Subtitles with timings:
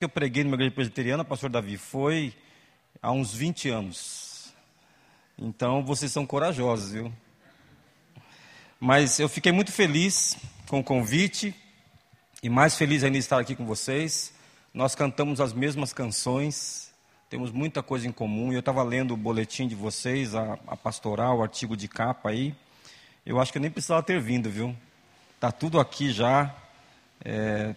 [0.00, 2.34] que eu preguei numa igreja presbiteriana, pastor Davi, foi
[3.02, 4.50] há uns 20 anos.
[5.38, 7.12] Então vocês são corajosos, viu?
[8.80, 11.54] Mas eu fiquei muito feliz com o convite
[12.42, 14.32] e mais feliz ainda de estar aqui com vocês.
[14.72, 16.90] Nós cantamos as mesmas canções,
[17.28, 18.54] temos muita coisa em comum.
[18.54, 22.54] Eu estava lendo o boletim de vocês, a, a pastoral, o artigo de capa aí.
[23.26, 24.74] Eu acho que eu nem precisava ter vindo, viu?
[25.34, 26.56] Está tudo aqui já.
[27.22, 27.76] É,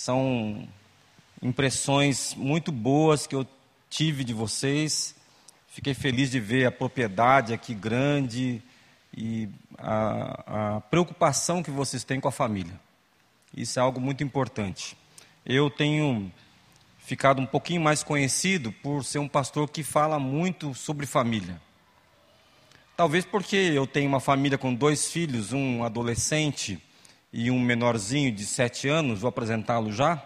[0.00, 0.66] são
[1.42, 3.46] impressões muito boas que eu
[3.90, 5.14] tive de vocês.
[5.68, 8.62] Fiquei feliz de ver a propriedade aqui grande
[9.14, 12.80] e a, a preocupação que vocês têm com a família.
[13.54, 14.96] Isso é algo muito importante.
[15.44, 16.32] Eu tenho
[17.00, 21.60] ficado um pouquinho mais conhecido por ser um pastor que fala muito sobre família.
[22.96, 26.82] Talvez porque eu tenho uma família com dois filhos, um adolescente
[27.32, 30.24] e um menorzinho de sete anos, vou apresentá-lo já,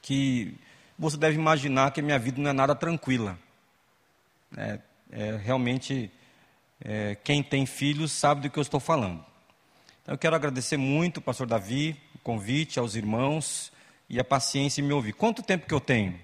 [0.00, 0.56] que
[0.98, 3.38] você deve imaginar que a minha vida não é nada tranquila.
[4.56, 4.78] É,
[5.10, 6.10] é realmente,
[6.80, 9.24] é, quem tem filhos sabe do que eu estou falando.
[10.02, 13.72] Então, eu quero agradecer muito, pastor Davi, o convite aos irmãos
[14.08, 15.12] e a paciência em me ouvir.
[15.12, 16.18] Quanto tempo que eu tenho?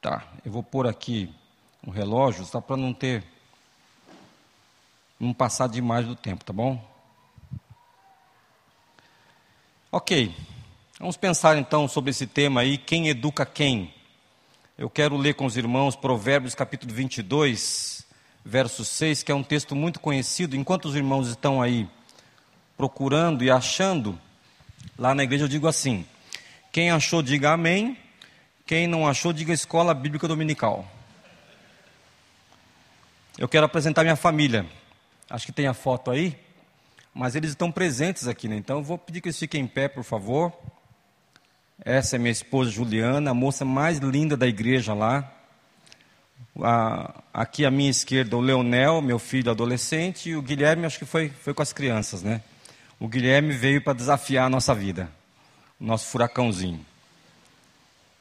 [0.00, 1.34] Tá, eu vou pôr aqui
[1.86, 3.24] um relógio, só para não ter
[5.18, 6.82] não passar demais do tempo, tá bom?
[9.90, 10.34] Ok,
[10.98, 13.94] vamos pensar então sobre esse tema aí, quem educa quem?
[14.76, 18.04] Eu quero ler com os irmãos Provérbios capítulo 22,
[18.44, 20.56] verso 6, que é um texto muito conhecido.
[20.56, 21.88] Enquanto os irmãos estão aí
[22.76, 24.18] procurando e achando,
[24.98, 26.04] lá na igreja eu digo assim:
[26.72, 27.96] quem achou, diga amém.
[28.66, 30.84] Quem não achou, diga escola bíblica dominical.
[33.38, 34.66] Eu quero apresentar minha família.
[35.28, 36.38] Acho que tem a foto aí,
[37.14, 38.56] mas eles estão presentes aqui, né?
[38.56, 40.52] Então eu vou pedir que eles fiquem em pé, por favor.
[41.82, 45.30] Essa é minha esposa Juliana, a moça mais linda da igreja lá.
[46.62, 51.04] A, aqui à minha esquerda o Leonel, meu filho adolescente, e o Guilherme, acho que
[51.04, 52.42] foi, foi com as crianças, né?
[53.00, 55.10] O Guilherme veio para desafiar a nossa vida,
[55.80, 56.84] o nosso furacãozinho.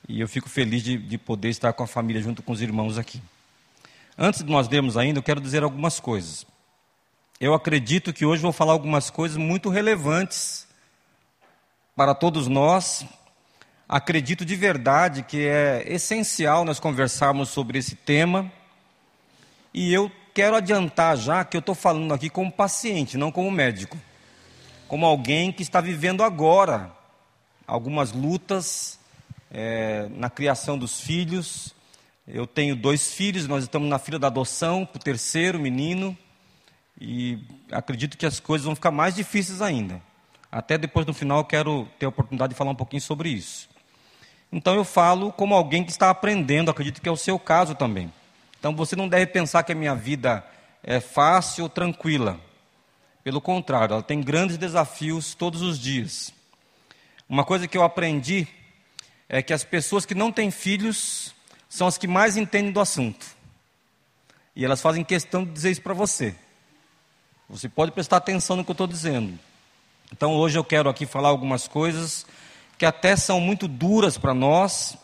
[0.08, 2.98] E eu fico feliz de, de poder estar com a família junto com os irmãos
[2.98, 3.22] aqui.
[4.18, 6.46] Antes de nós lermos ainda, eu quero dizer algumas coisas
[7.40, 10.68] eu acredito que hoje vou falar algumas coisas muito relevantes
[11.96, 13.06] para todos nós.
[13.88, 18.52] Acredito de verdade que é essencial nós conversarmos sobre esse tema.
[19.74, 23.98] E eu quero adiantar já que eu estou falando aqui como paciente, não como médico.
[24.88, 26.92] Como alguém que está vivendo agora
[27.68, 29.00] algumas lutas
[29.52, 31.74] é, na criação dos filhos.
[32.28, 36.18] Eu tenho dois filhos, nós estamos na fila da adoção, para o terceiro menino.
[37.00, 37.40] E
[37.72, 40.02] acredito que as coisas vão ficar mais difíceis ainda.
[40.52, 43.70] Até depois no final eu quero ter a oportunidade de falar um pouquinho sobre isso.
[44.52, 48.14] Então eu falo como alguém que está aprendendo, acredito que é o seu caso também.
[48.60, 50.46] Então você não deve pensar que a minha vida
[50.84, 52.40] é fácil ou tranquila.
[53.24, 56.32] Pelo contrário, ela tem grandes desafios todos os dias.
[57.28, 58.48] Uma coisa que eu aprendi
[59.28, 61.34] é que as pessoas que não têm filhos
[61.68, 63.26] são as que mais entendem do assunto.
[64.56, 66.36] E elas fazem questão de dizer isso para você.
[67.50, 69.38] Você pode prestar atenção no que eu estou dizendo.
[70.12, 72.26] Então hoje eu quero aqui falar algumas coisas
[72.78, 74.98] que até são muito duras para nós,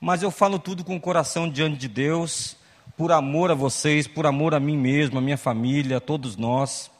[0.00, 2.56] mas eu falo tudo com o coração diante de Deus,
[2.96, 6.90] por amor a vocês, por amor a mim mesmo, a minha família, a todos nós,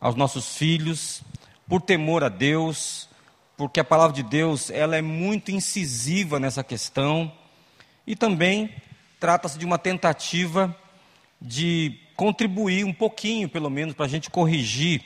[0.00, 1.22] aos nossos filhos,
[1.68, 3.08] por temor a Deus,
[3.56, 7.32] porque a palavra de Deus ela é muito incisiva nessa questão
[8.06, 8.74] e também
[9.18, 10.74] trata-se de uma tentativa
[11.40, 15.04] de contribuir um pouquinho, pelo menos, para a gente corrigir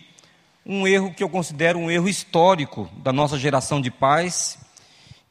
[0.64, 4.58] um erro que eu considero um erro histórico da nossa geração de pais,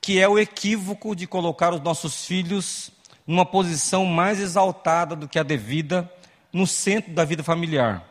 [0.02, 2.92] que é o equívoco de colocar os nossos filhos
[3.26, 6.12] numa posição mais exaltada do que a devida
[6.52, 8.04] no centro da vida familiar.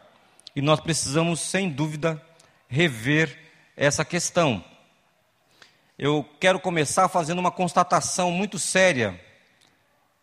[0.55, 2.23] E nós precisamos, sem dúvida,
[2.69, 3.39] rever
[3.77, 4.65] essa questão.
[5.99, 9.21] Eu quero começar fazendo uma constatação muito séria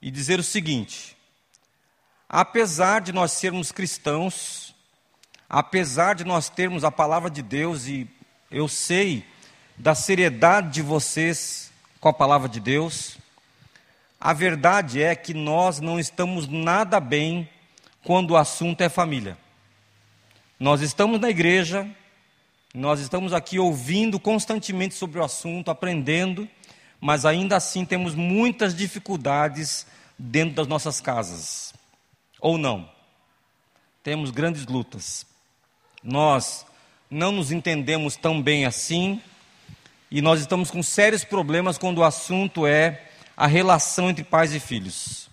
[0.02, 1.15] e dizer o seguinte:
[2.30, 4.76] apesar de nós sermos cristãos,
[5.50, 8.10] apesar de nós termos a palavra de Deus, e
[8.50, 9.26] eu sei
[9.78, 13.18] da seriedade de vocês com a palavra de Deus,
[14.20, 17.48] a verdade é que nós não estamos nada bem
[18.04, 19.38] quando o assunto é família.
[20.60, 21.88] Nós estamos na igreja,
[22.74, 26.48] nós estamos aqui ouvindo constantemente sobre o assunto, aprendendo,
[27.00, 29.86] mas ainda assim temos muitas dificuldades
[30.18, 31.75] dentro das nossas casas
[32.46, 32.88] ou não.
[34.04, 35.26] Temos grandes lutas.
[36.04, 36.64] Nós
[37.10, 39.20] não nos entendemos tão bem assim,
[40.12, 43.02] e nós estamos com sérios problemas quando o assunto é
[43.36, 45.28] a relação entre pais e filhos.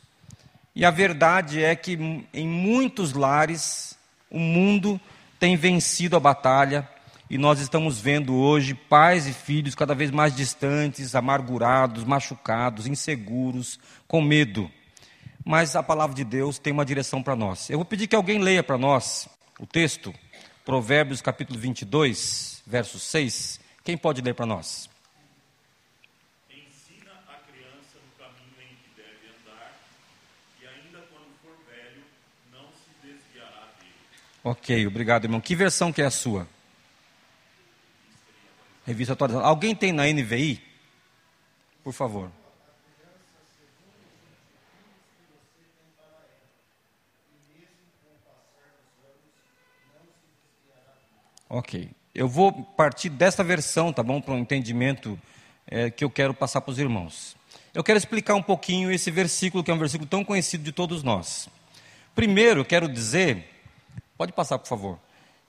[0.75, 1.99] E a verdade é que
[2.33, 3.95] em muitos lares
[4.31, 4.99] o mundo
[5.39, 6.89] tem vencido a batalha
[7.29, 13.79] e nós estamos vendo hoje pais e filhos cada vez mais distantes, amargurados, machucados, inseguros,
[14.09, 14.71] com medo.
[15.45, 17.69] Mas a palavra de Deus tem uma direção para nós.
[17.69, 19.29] Eu vou pedir que alguém leia para nós
[19.59, 20.15] o texto,
[20.65, 23.61] Provérbios capítulo 22, verso 6.
[23.83, 24.89] Quem pode ler para nós?
[26.49, 29.77] Ensina a criança no caminho em que deve andar,
[30.61, 32.05] e ainda quando for velho,
[32.53, 33.95] não se desviará dele.
[34.45, 35.41] Ok, obrigado, irmão.
[35.41, 36.47] Que versão que é a sua?
[38.87, 39.47] Revista atualizada.
[39.47, 40.63] Alguém tem na NVI?
[41.83, 42.31] Por favor.
[51.55, 51.91] Ok.
[52.15, 54.23] Eu vou partir dessa versão, tá bom?
[54.23, 55.21] Para um entendimento
[55.67, 57.37] é, que eu quero passar para os irmãos.
[57.75, 61.03] Eu quero explicar um pouquinho esse versículo, que é um versículo tão conhecido de todos
[61.03, 61.51] nós.
[62.15, 63.45] Primeiro, eu quero dizer,
[64.17, 64.99] pode passar, por favor,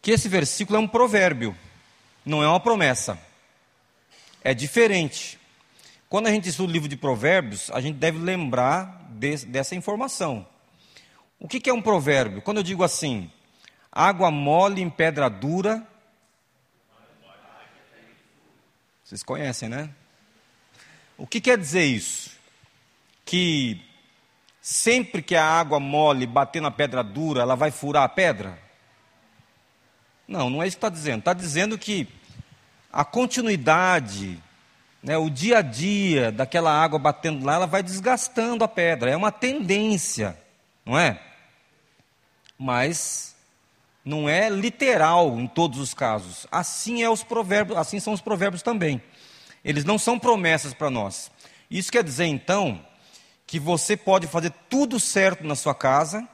[0.02, 1.56] que esse versículo é um provérbio
[2.26, 3.18] não é uma promessa.
[4.44, 5.40] É diferente.
[6.10, 10.46] Quando a gente estuda o livro de Provérbios, a gente deve lembrar de, dessa informação.
[11.40, 12.42] O que, que é um provérbio?
[12.42, 13.32] Quando eu digo assim,
[13.90, 15.88] água mole em pedra dura.
[19.14, 19.92] Vocês conhecem, né?
[21.16, 22.32] O que quer dizer isso?
[23.24, 23.80] Que
[24.60, 28.58] sempre que a água mole bater na pedra dura, ela vai furar a pedra?
[30.28, 31.20] Não, não é isso que está dizendo.
[31.20, 32.08] Está dizendo que
[32.92, 34.42] a continuidade,
[35.04, 39.12] né, o dia a dia daquela água batendo lá, ela vai desgastando a pedra.
[39.12, 40.36] É uma tendência,
[40.84, 41.22] não é?
[42.58, 43.33] Mas
[44.04, 46.46] não é literal em todos os casos.
[46.52, 49.02] Assim é os provérbios, assim são os provérbios também.
[49.64, 51.32] Eles não são promessas para nós.
[51.72, 52.86] Isso quer dizer então
[53.48, 56.28] que você pode fazer tudo certo na sua casa,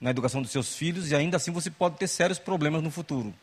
[0.00, 3.34] na educação dos seus filhos e ainda assim você pode ter sérios problemas no futuro.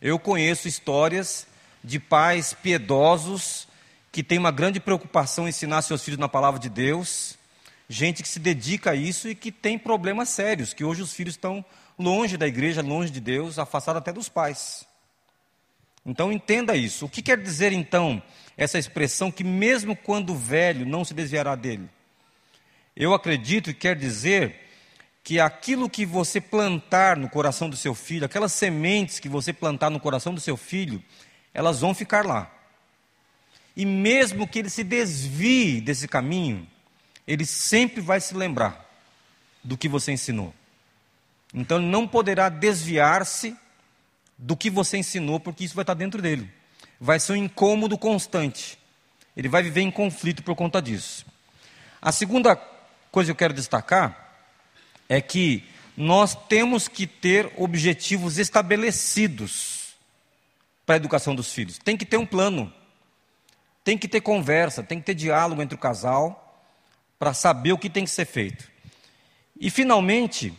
[0.00, 1.46] Eu conheço histórias
[1.82, 3.66] de pais piedosos
[4.10, 7.38] que têm uma grande preocupação em ensinar seus filhos na palavra de Deus,
[7.88, 11.34] gente que se dedica a isso e que tem problemas sérios, que hoje os filhos
[11.34, 11.64] estão
[11.98, 14.86] longe da igreja, longe de Deus, afastados até dos pais.
[16.04, 17.06] Então entenda isso.
[17.06, 18.22] O que quer dizer então
[18.56, 21.88] essa expressão que mesmo quando velho não se desviará dele?
[22.94, 24.66] Eu acredito que quer dizer
[25.22, 29.90] que aquilo que você plantar no coração do seu filho, aquelas sementes que você plantar
[29.90, 31.02] no coração do seu filho,
[31.52, 32.50] elas vão ficar lá.
[33.76, 36.66] E mesmo que ele se desvie desse caminho,
[37.26, 38.88] ele sempre vai se lembrar
[39.64, 40.54] do que você ensinou.
[41.54, 43.56] Então ele não poderá desviar-se
[44.38, 46.50] do que você ensinou, porque isso vai estar dentro dele.
[47.00, 48.78] Vai ser um incômodo constante.
[49.36, 51.26] Ele vai viver em conflito por conta disso.
[52.00, 52.56] A segunda
[53.10, 54.34] coisa que eu quero destacar
[55.08, 55.64] é que
[55.96, 59.94] nós temos que ter objetivos estabelecidos
[60.84, 61.78] para a educação dos filhos.
[61.78, 62.72] Tem que ter um plano,
[63.82, 66.42] tem que ter conversa, tem que ter diálogo entre o casal
[67.18, 68.68] para saber o que tem que ser feito.
[69.58, 70.52] E, finalmente,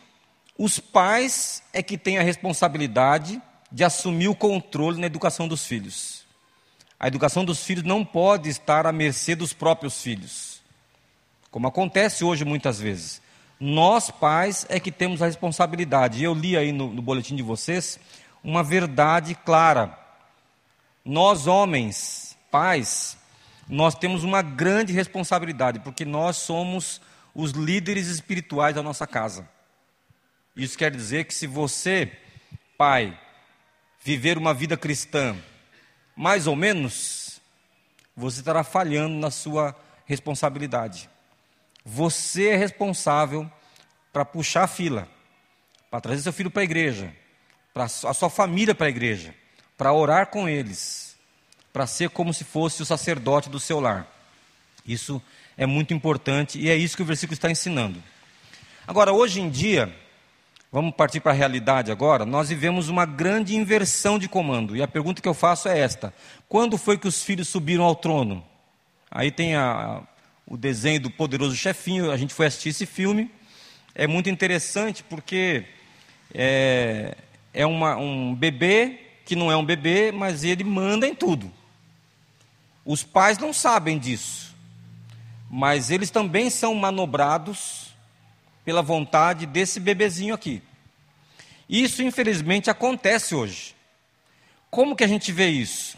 [0.57, 6.25] os pais é que têm a responsabilidade de assumir o controle na educação dos filhos.
[6.99, 10.61] A educação dos filhos não pode estar à mercê dos próprios filhos,
[11.51, 13.21] como acontece hoje muitas vezes.
[13.59, 16.23] Nós, pais, é que temos a responsabilidade.
[16.23, 17.99] Eu li aí no, no boletim de vocês
[18.43, 19.97] uma verdade clara.
[21.03, 23.17] Nós, homens, pais,
[23.67, 27.01] nós temos uma grande responsabilidade, porque nós somos
[27.33, 29.47] os líderes espirituais da nossa casa.
[30.57, 32.11] Isso quer dizer que se você,
[32.75, 33.17] pai,
[34.03, 35.37] viver uma vida cristã,
[36.15, 37.39] mais ou menos,
[38.15, 39.75] você estará falhando na sua
[40.07, 41.07] responsabilidade.
[41.85, 43.49] Você é responsável
[44.11, 45.07] para puxar a fila,
[45.91, 47.15] para trazer seu filho para a igreja,
[47.71, 49.35] para a sua família para a igreja,
[49.77, 51.15] para orar com eles,
[51.71, 54.11] para ser como se fosse o sacerdote do seu lar.
[54.83, 55.21] Isso
[55.55, 58.01] é muito importante e é isso que o versículo está ensinando.
[58.87, 59.93] Agora, hoje em dia,
[60.71, 64.75] vamos partir para a realidade agora, nós vivemos uma grande inversão de comando.
[64.75, 66.13] E a pergunta que eu faço é esta:
[66.47, 68.43] quando foi que os filhos subiram ao trono?
[69.09, 70.01] Aí tem a,
[70.45, 73.31] o desenho do poderoso chefinho, a gente foi assistir esse filme.
[73.95, 75.65] É muito interessante porque
[76.33, 77.15] é,
[77.53, 81.51] é uma, um bebê que não é um bebê, mas ele manda em tudo.
[82.85, 84.55] Os pais não sabem disso,
[85.49, 87.86] mas eles também são manobrados
[88.67, 90.61] pela vontade desse bebezinho aqui.
[91.69, 93.73] Isso, infelizmente, acontece hoje.
[94.69, 95.97] como que a gente vê isso?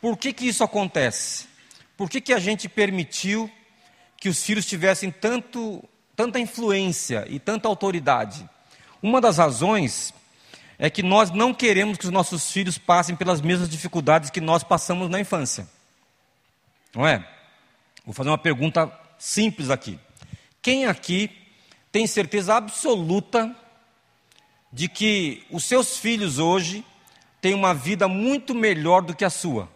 [0.00, 1.48] Por que, que isso acontece?
[1.96, 3.50] Por que, que a gente permitiu
[4.18, 5.82] que os filhos tivessem tanto,
[6.14, 8.48] tanta influência e tanta autoridade?
[9.02, 10.14] Uma das razões
[10.78, 14.62] é que nós não queremos que os nossos filhos passem pelas mesmas dificuldades que nós
[14.62, 15.66] passamos na infância.
[16.94, 17.28] Não é?
[18.04, 19.98] Vou fazer uma pergunta simples aqui.
[20.62, 21.45] Quem aqui
[21.96, 23.56] tem certeza absoluta
[24.70, 26.84] de que os seus filhos hoje
[27.40, 29.66] têm uma vida muito melhor do que a sua,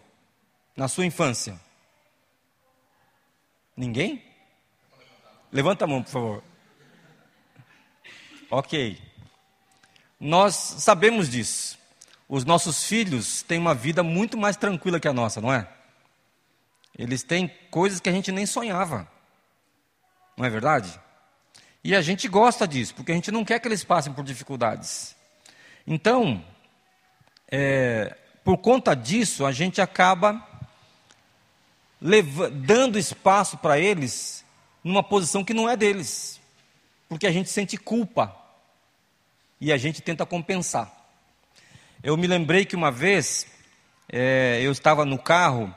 [0.77, 1.59] na sua infância?
[3.75, 4.23] Ninguém?
[5.51, 6.45] Levanta a mão, por favor.
[8.51, 9.01] Ok.
[10.21, 11.79] Nós sabemos disso.
[12.29, 15.67] Os nossos filhos têm uma vida muito mais tranquila que a nossa, não é?
[16.99, 19.11] Eles têm coisas que a gente nem sonhava.
[20.37, 21.01] Não é verdade?
[21.83, 25.17] E a gente gosta disso, porque a gente não quer que eles passem por dificuldades.
[25.87, 26.45] Então,
[27.51, 30.47] é, por conta disso, a gente acaba
[32.53, 34.45] dando espaço para eles
[34.83, 36.41] numa posição que não é deles,
[37.09, 38.35] porque a gente sente culpa
[39.61, 40.91] e a gente tenta compensar.
[42.03, 43.47] Eu me lembrei que uma vez
[44.09, 45.75] é, eu estava no carro,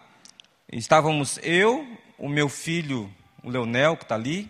[0.71, 1.85] estávamos eu,
[2.17, 4.49] o meu filho, o Leonel, que está ali,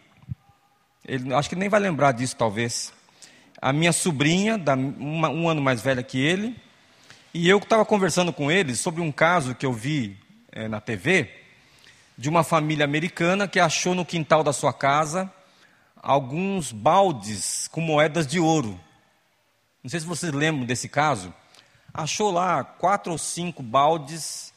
[1.05, 2.93] ele, acho que nem vai lembrar disso talvez,
[3.61, 6.55] a minha sobrinha, da, uma, um ano mais velha que ele,
[7.33, 10.17] e eu estava conversando com ele sobre um caso que eu vi
[10.51, 11.29] é, na TV,
[12.17, 15.31] de uma família americana que achou no quintal da sua casa
[15.95, 18.79] alguns baldes com moedas de ouro.
[19.81, 21.33] Não sei se vocês lembram desse caso.
[21.93, 24.53] Achou lá quatro ou cinco baldes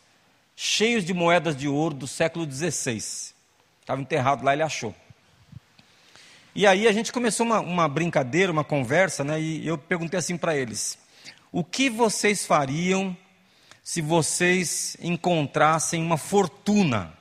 [0.56, 2.96] cheios de moedas de ouro do século XVI.
[2.96, 4.94] Estava enterrado lá, ele achou.
[6.58, 9.38] E aí a gente começou uma, uma brincadeira, uma conversa, né?
[9.38, 10.98] E eu perguntei assim para eles:
[11.52, 13.14] o que vocês fariam
[13.82, 17.12] se vocês encontrassem uma fortuna?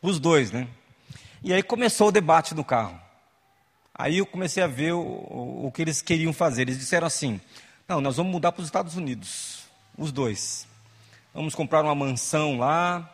[0.00, 0.68] Os dois, né?
[1.42, 2.96] E aí começou o debate no carro.
[3.92, 6.62] Aí eu comecei a ver o, o, o que eles queriam fazer.
[6.62, 7.40] Eles disseram assim:
[7.88, 9.64] não, nós vamos mudar para os Estados Unidos,
[9.98, 10.64] os dois.
[11.34, 13.13] Vamos comprar uma mansão lá,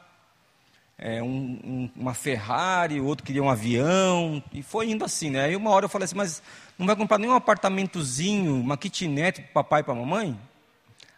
[1.03, 5.45] é, um, um, uma Ferrari, o outro queria um avião, e foi indo assim, né?
[5.45, 6.43] Aí uma hora eu falei assim, mas
[6.79, 10.39] não vai comprar nenhum apartamentozinho, uma kitnet para papai e para mamãe?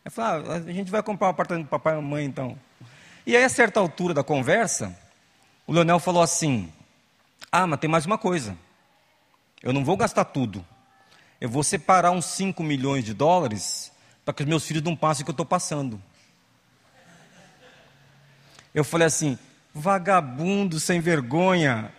[0.04, 2.56] Aí falei, ah, a gente vai comprar um apartamento para papai e mamãe então.
[3.26, 4.96] E aí, a certa altura da conversa,
[5.66, 6.72] o Leonel falou assim:
[7.50, 8.56] Ah, mas tem mais uma coisa.
[9.62, 10.64] Eu não vou gastar tudo.
[11.40, 13.92] Eu vou separar uns 5 milhões de dólares
[14.24, 16.02] para que os meus filhos não passem o que eu estou passando.
[18.74, 19.38] Eu falei assim,
[19.74, 21.92] vagabundo sem vergonha,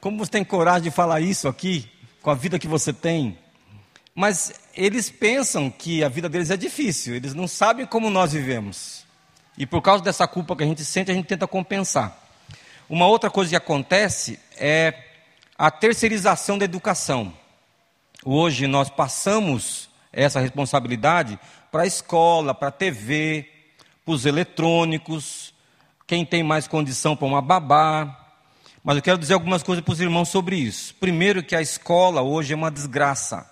[0.00, 1.90] como você tem coragem de falar isso aqui,
[2.22, 3.38] com a vida que você tem?
[4.14, 9.04] Mas eles pensam que a vida deles é difícil, eles não sabem como nós vivemos.
[9.56, 12.16] E por causa dessa culpa que a gente sente, a gente tenta compensar.
[12.88, 14.94] Uma outra coisa que acontece é
[15.56, 17.32] a terceirização da educação.
[18.24, 21.38] Hoje nós passamos essa responsabilidade
[21.70, 23.48] para a escola, para a TV,
[24.04, 25.49] para os eletrônicos,
[26.10, 28.32] quem tem mais condição para uma babá.
[28.82, 30.92] Mas eu quero dizer algumas coisas para os irmãos sobre isso.
[30.96, 33.48] Primeiro, que a escola hoje é uma desgraça.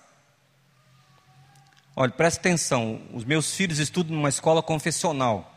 [1.95, 5.55] Olha, preste atenção: os meus filhos estudam numa escola confessional.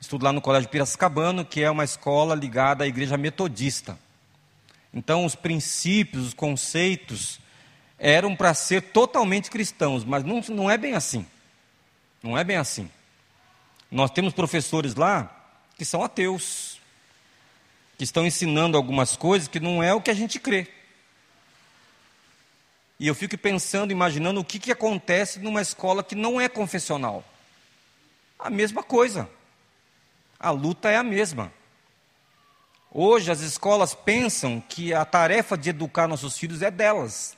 [0.00, 3.98] Estudo lá no Colégio Piracicabano, que é uma escola ligada à igreja metodista.
[4.94, 7.40] Então, os princípios, os conceitos
[7.98, 11.26] eram para ser totalmente cristãos, mas não, não é bem assim.
[12.22, 12.88] Não é bem assim.
[13.90, 15.38] Nós temos professores lá
[15.80, 16.78] que são ateus,
[17.96, 20.68] que estão ensinando algumas coisas que não é o que a gente crê.
[22.98, 27.24] E eu fico pensando, imaginando o que, que acontece numa escola que não é confessional.
[28.38, 29.26] A mesma coisa.
[30.38, 31.50] A luta é a mesma.
[32.92, 37.34] Hoje as escolas pensam que a tarefa de educar nossos filhos é delas,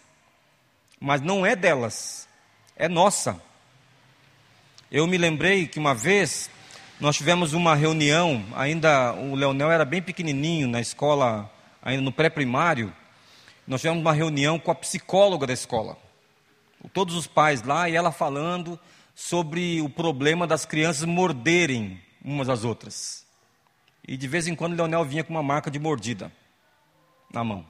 [0.98, 2.26] mas não é delas,
[2.74, 3.40] é nossa.
[4.90, 6.50] Eu me lembrei que uma vez
[7.02, 11.50] nós tivemos uma reunião, ainda o Leonel era bem pequenininho na escola,
[11.82, 12.94] ainda no pré-primário.
[13.66, 15.98] Nós tivemos uma reunião com a psicóloga da escola,
[16.92, 18.78] todos os pais lá e ela falando
[19.16, 23.26] sobre o problema das crianças morderem umas às outras.
[24.06, 26.30] E de vez em quando Leonel vinha com uma marca de mordida
[27.34, 27.66] na mão.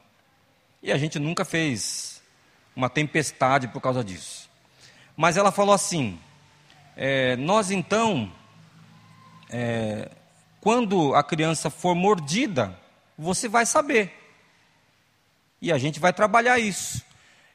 [0.83, 2.21] E a gente nunca fez
[2.77, 4.51] uma tempestade por causa disso.
[5.17, 6.19] Mas ela falou assim:
[6.95, 8.31] é, nós então,
[9.53, 10.11] é,
[10.61, 12.77] quando a criança for mordida,
[13.19, 14.13] você vai saber.
[15.61, 17.05] E a gente vai trabalhar isso.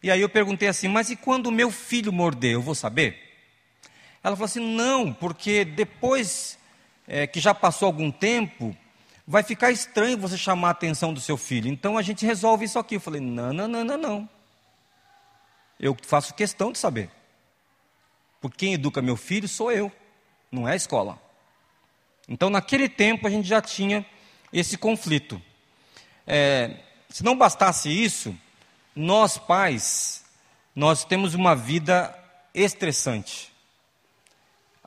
[0.01, 3.18] E aí eu perguntei assim: mas e quando o meu filho morder, eu vou saber?
[4.24, 6.60] Ela falou assim: não, porque depois
[7.08, 8.77] é, que já passou algum tempo,
[9.25, 11.68] vai ficar estranho você chamar a atenção do seu filho.
[11.68, 12.96] Então a gente resolve isso aqui.
[12.96, 14.30] Eu falei: não, não, não, não, não.
[15.80, 17.10] Eu faço questão de saber.
[18.39, 19.92] Porque quem educa meu filho sou eu,
[20.51, 21.26] não é a escola.
[22.27, 24.05] Então, naquele tempo, a gente já tinha
[24.51, 25.41] esse conflito.
[26.25, 26.77] É,
[27.10, 28.36] se não bastasse isso,
[28.96, 30.25] nós pais,
[30.75, 32.13] nós temos uma vida
[32.53, 33.51] estressante.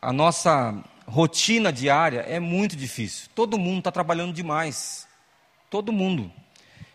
[0.00, 3.28] A nossa rotina diária é muito difícil.
[3.34, 5.08] Todo mundo está trabalhando demais.
[5.70, 6.32] Todo mundo.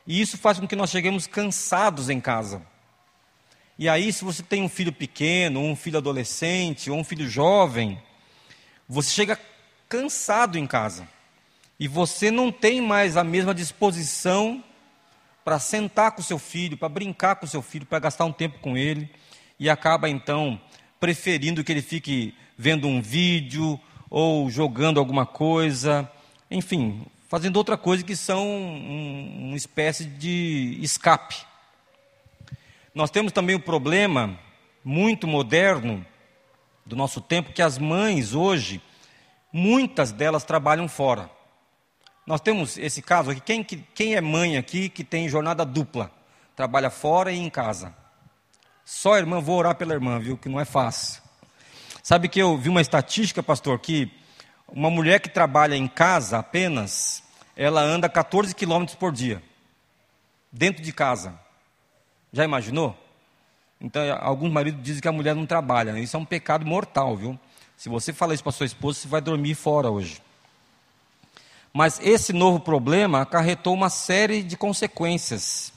[0.06, 2.62] E isso faz com que nós cheguemos cansados em casa.
[3.78, 7.28] E aí, se você tem um filho pequeno, ou um filho adolescente, ou um filho
[7.28, 8.02] jovem,
[8.88, 9.40] você chega
[9.96, 11.08] cansado em casa.
[11.80, 14.62] E você não tem mais a mesma disposição
[15.44, 18.76] para sentar com seu filho, para brincar com seu filho, para gastar um tempo com
[18.78, 19.10] ele,
[19.58, 20.60] e acaba então
[21.00, 26.10] preferindo que ele fique vendo um vídeo ou jogando alguma coisa,
[26.52, 31.38] enfim, fazendo outra coisa que são um, uma espécie de escape.
[32.94, 34.38] Nós temos também o problema
[34.84, 36.06] muito moderno
[36.86, 38.82] do nosso tempo que as mães hoje,
[39.56, 41.30] muitas delas trabalham fora.
[42.28, 46.12] Nós temos esse caso aqui, quem, quem é mãe aqui que tem jornada dupla?
[46.58, 47.96] Trabalha fora e em casa.
[48.84, 51.24] Só irmã, vou orar pela irmã, viu, que não é fácil.
[52.04, 54.12] Sabe que eu vi uma estatística, pastor, que
[54.68, 57.24] uma mulher que trabalha em casa apenas,
[57.56, 59.42] ela anda 14 quilômetros por dia,
[60.52, 61.34] dentro de casa.
[62.34, 62.94] Já imaginou?
[63.80, 65.98] Então, alguns maridos dizem que a mulher não trabalha.
[65.98, 67.40] Isso é um pecado mortal, viu?
[67.78, 70.22] Se você falar isso para sua esposa, você vai dormir fora hoje.
[71.74, 75.74] Mas esse novo problema acarretou uma série de consequências.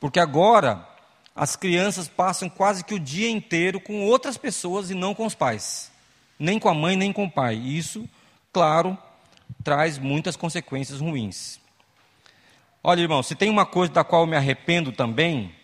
[0.00, 0.86] Porque agora
[1.34, 5.34] as crianças passam quase que o dia inteiro com outras pessoas e não com os
[5.34, 5.90] pais.
[6.38, 7.54] Nem com a mãe, nem com o pai.
[7.54, 8.08] E isso,
[8.52, 8.98] claro,
[9.62, 11.60] traz muitas consequências ruins.
[12.82, 15.54] Olha, irmão, se tem uma coisa da qual eu me arrependo também,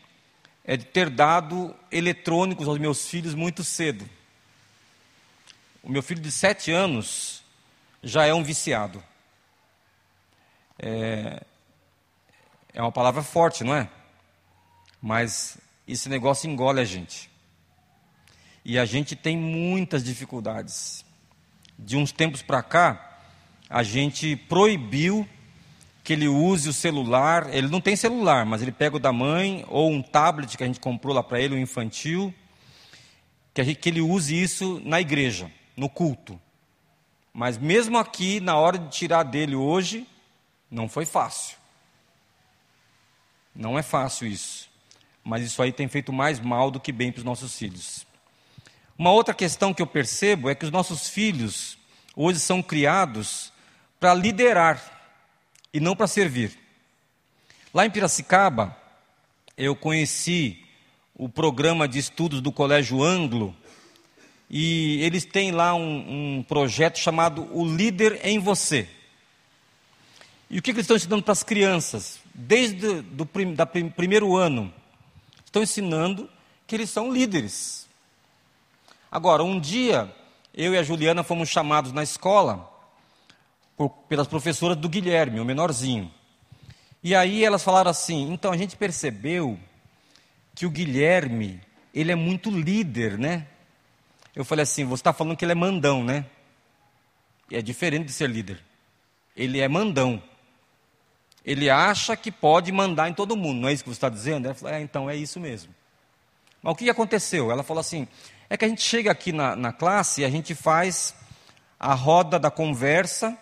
[0.64, 4.08] é de ter dado eletrônicos aos meus filhos muito cedo.
[5.86, 7.44] O meu filho de sete anos
[8.02, 9.00] já é um viciado.
[10.80, 11.40] É,
[12.74, 13.88] é uma palavra forte, não é?
[15.00, 17.30] Mas esse negócio engole a gente.
[18.64, 21.04] E a gente tem muitas dificuldades.
[21.78, 23.20] De uns tempos para cá,
[23.70, 25.24] a gente proibiu
[26.02, 27.54] que ele use o celular.
[27.54, 30.66] Ele não tem celular, mas ele pega o da mãe ou um tablet que a
[30.66, 32.34] gente comprou lá para ele, um infantil,
[33.54, 36.40] que, gente, que ele use isso na igreja, no culto.
[37.32, 40.06] Mas mesmo aqui, na hora de tirar dele hoje,
[40.70, 41.56] não foi fácil.
[43.54, 44.70] Não é fácil isso.
[45.22, 48.06] Mas isso aí tem feito mais mal do que bem para os nossos filhos.
[48.98, 51.76] Uma outra questão que eu percebo é que os nossos filhos
[52.14, 53.52] hoje são criados
[54.00, 54.80] para liderar
[55.72, 56.58] e não para servir.
[57.74, 58.74] Lá em Piracicaba,
[59.56, 60.64] eu conheci
[61.14, 63.54] o programa de estudos do Colégio Anglo
[64.48, 68.88] e eles têm lá um, um projeto chamado O Líder em Você.
[70.48, 72.20] E o que, que eles estão ensinando para as crianças?
[72.32, 74.72] Desde o da prim, primeiro ano,
[75.44, 76.30] estão ensinando
[76.66, 77.88] que eles são líderes.
[79.10, 80.14] Agora, um dia,
[80.54, 82.72] eu e a Juliana fomos chamados na escola
[83.76, 86.12] por, pelas professoras do Guilherme, o menorzinho.
[87.02, 89.58] E aí elas falaram assim: então a gente percebeu
[90.54, 91.60] que o Guilherme,
[91.92, 93.46] ele é muito líder, né?
[94.36, 96.26] Eu falei assim: você está falando que ele é mandão, né?
[97.50, 98.62] E é diferente de ser líder.
[99.34, 100.22] Ele é mandão.
[101.42, 104.44] Ele acha que pode mandar em todo mundo, não é isso que você está dizendo?
[104.44, 105.74] Ela falou: é, então é isso mesmo.
[106.62, 107.50] Mas o que aconteceu?
[107.50, 108.06] Ela falou assim:
[108.50, 111.14] é que a gente chega aqui na, na classe e a gente faz
[111.80, 113.36] a roda da conversa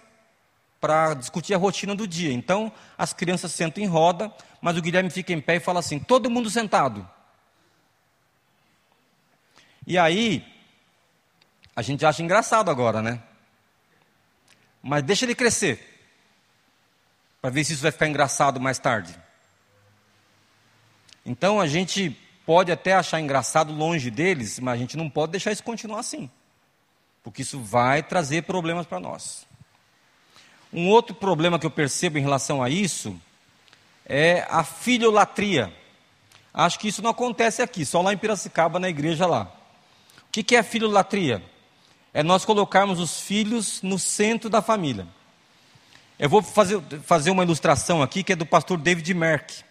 [0.80, 2.32] para discutir a rotina do dia.
[2.32, 5.98] Então, as crianças sentam em roda, mas o Guilherme fica em pé e fala assim:
[5.98, 7.08] todo mundo sentado.
[9.86, 10.53] E aí,
[11.76, 13.20] a gente acha engraçado agora, né?
[14.82, 15.80] Mas deixa ele crescer,
[17.40, 19.14] para ver se isso vai ficar engraçado mais tarde.
[21.24, 22.10] Então, a gente
[22.44, 26.30] pode até achar engraçado longe deles, mas a gente não pode deixar isso continuar assim,
[27.22, 29.46] porque isso vai trazer problemas para nós.
[30.72, 33.18] Um outro problema que eu percebo em relação a isso
[34.04, 35.72] é a filholatria.
[36.52, 39.50] Acho que isso não acontece aqui, só lá em Piracicaba, na igreja lá.
[40.28, 41.42] O que é a filholatria?
[42.14, 45.04] É nós colocarmos os filhos no centro da família.
[46.16, 49.64] Eu vou fazer, fazer uma ilustração aqui que é do pastor David Merck,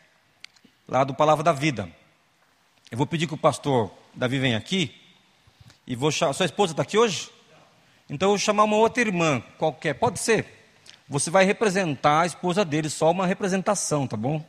[0.86, 1.90] lá do Palavra da Vida.
[2.92, 4.94] Eu vou pedir que o pastor Davi venha aqui
[5.88, 6.34] E vou chamar.
[6.34, 7.32] Sua esposa está aqui hoje?
[8.10, 9.94] Então eu vou chamar uma outra irmã, qualquer.
[9.94, 10.46] Pode ser.
[11.08, 14.46] Você vai representar a esposa dele, só uma representação, tá bom?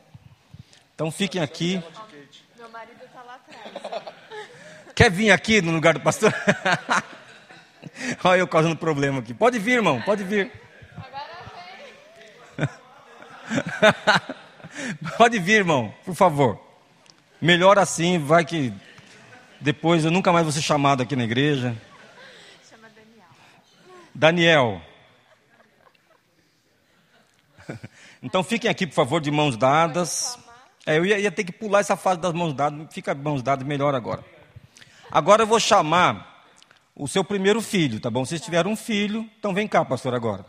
[0.93, 1.81] Então fiquem aqui.
[2.57, 4.03] Meu marido está lá atrás.
[4.93, 6.33] Quer vir aqui no lugar do pastor?
[8.23, 9.33] Olha eu causando problema aqui.
[9.33, 10.51] Pode vir, irmão, pode vir.
[10.95, 11.25] Agora
[14.99, 15.11] vem.
[15.17, 16.59] Pode vir, irmão, por favor.
[17.41, 18.73] Melhor assim, vai que
[19.59, 21.75] depois eu nunca mais vou ser chamado aqui na igreja.
[22.69, 23.29] Chama Daniel.
[24.13, 24.81] Daniel.
[28.23, 30.39] Então fiquem aqui, por favor, de mãos dadas.
[30.83, 32.91] É, eu ia, ia ter que pular essa fase das mãos dadas.
[32.91, 34.25] Fica mãos dadas melhor agora.
[35.11, 36.34] Agora eu vou chamar
[36.95, 38.23] o seu primeiro filho, tá bom?
[38.25, 40.45] Vocês tiveram um filho, então vem cá, pastor, agora.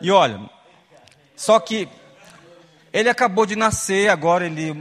[0.00, 0.40] e olha,
[1.34, 1.88] só que
[2.92, 4.72] ele acabou de nascer, agora ele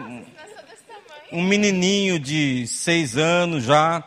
[1.32, 4.04] um menininho de seis anos já,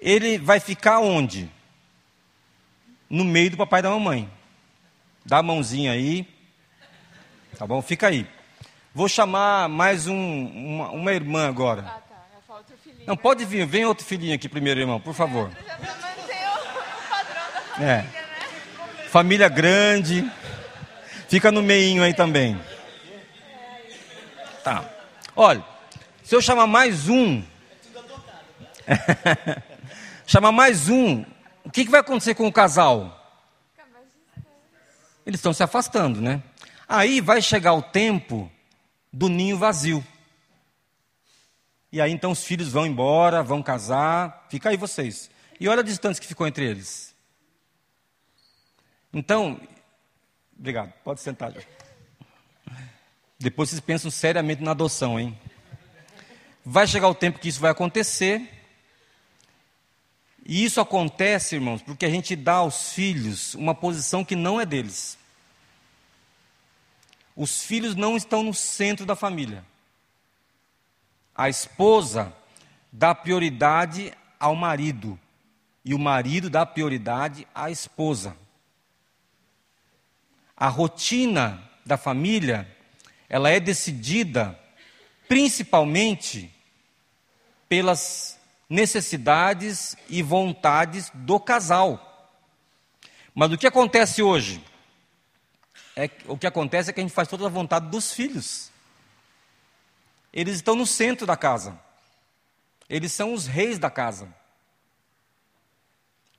[0.00, 1.50] ele vai ficar onde?
[3.08, 4.30] No meio do papai e da mamãe.
[5.24, 6.28] Dá a mãozinha aí.
[7.56, 7.80] Tá bom?
[7.80, 8.26] Fica aí.
[8.92, 11.82] Vou chamar mais um, uma, uma irmã agora.
[11.86, 12.16] Ah, tá.
[12.34, 13.04] Já falta outro filhinho.
[13.06, 13.64] Não, pode vir.
[13.66, 15.50] Vem outro filhinho aqui primeiro, irmão, por favor.
[15.66, 18.02] Já pra manter o padrão da família, É.
[18.02, 18.06] né?
[19.08, 20.30] Família grande.
[21.28, 22.60] Fica no meinho aí também.
[24.64, 24.84] Tá.
[25.36, 25.64] Olha,
[26.24, 27.42] se eu chamar mais um.
[30.26, 31.24] chamar mais um,
[31.64, 33.16] o que, que vai acontecer com o casal?
[35.24, 36.42] Eles estão se afastando, né?
[36.88, 38.50] Aí vai chegar o tempo
[39.12, 40.04] do ninho vazio.
[41.92, 45.30] E aí então os filhos vão embora, vão casar, fica aí vocês.
[45.58, 47.14] E olha a distância que ficou entre eles.
[49.12, 49.60] Então,
[50.56, 51.52] obrigado, pode sentar.
[51.52, 51.60] já.
[53.38, 55.36] Depois vocês pensam seriamente na adoção, hein?
[56.64, 58.48] Vai chegar o tempo que isso vai acontecer.
[60.44, 64.66] E isso acontece, irmãos, porque a gente dá aos filhos uma posição que não é
[64.66, 65.18] deles.
[67.40, 69.64] Os filhos não estão no centro da família.
[71.34, 72.36] A esposa
[72.92, 75.18] dá prioridade ao marido
[75.82, 78.36] e o marido dá prioridade à esposa.
[80.54, 82.68] A rotina da família,
[83.26, 84.60] ela é decidida
[85.26, 86.54] principalmente
[87.70, 92.36] pelas necessidades e vontades do casal.
[93.34, 94.62] Mas o que acontece hoje?
[95.96, 98.70] É, o que acontece é que a gente faz toda a vontade dos filhos.
[100.32, 101.78] Eles estão no centro da casa.
[102.88, 104.32] Eles são os reis da casa.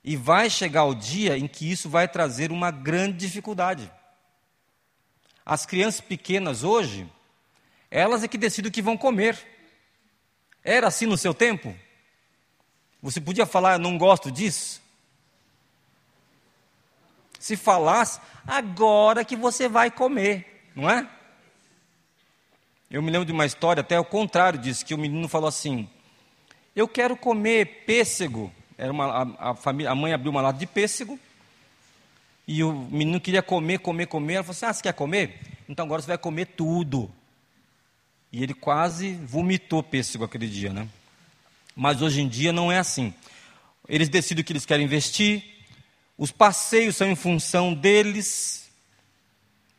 [0.04, 3.90] E vai chegar o dia em que isso vai trazer uma grande dificuldade.
[5.46, 7.10] As crianças pequenas hoje,
[7.90, 9.38] elas é que decidem o que vão comer.
[10.64, 11.76] Era assim no seu tempo?
[13.00, 14.81] Você podia falar, não gosto disso?
[17.42, 21.08] Se falasse, agora que você vai comer, não é?
[22.88, 25.90] Eu me lembro de uma história, até o contrário disso, que o menino falou assim:
[26.76, 28.52] Eu quero comer pêssego.
[28.78, 31.18] Era uma, a, a família, a mãe abriu uma lata de pêssego,
[32.46, 34.34] e o menino queria comer, comer, comer.
[34.34, 35.40] Ela falou assim: Ah, você quer comer?
[35.68, 37.10] Então agora você vai comer tudo.
[38.32, 40.88] E ele quase vomitou pêssego aquele dia, né?
[41.74, 43.12] Mas hoje em dia não é assim.
[43.88, 45.51] Eles decidem o que eles querem investir,
[46.22, 48.70] os passeios são em função deles,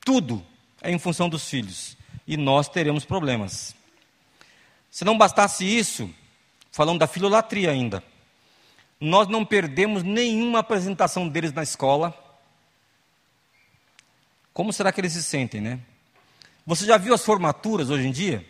[0.03, 0.45] tudo
[0.81, 1.95] é em função dos filhos.
[2.27, 3.73] E nós teremos problemas.
[4.91, 6.13] Se não bastasse isso,
[6.69, 8.03] falando da filolatria ainda,
[8.99, 12.13] nós não perdemos nenhuma apresentação deles na escola.
[14.53, 15.79] Como será que eles se sentem, né?
[16.65, 18.45] Você já viu as formaturas hoje em dia?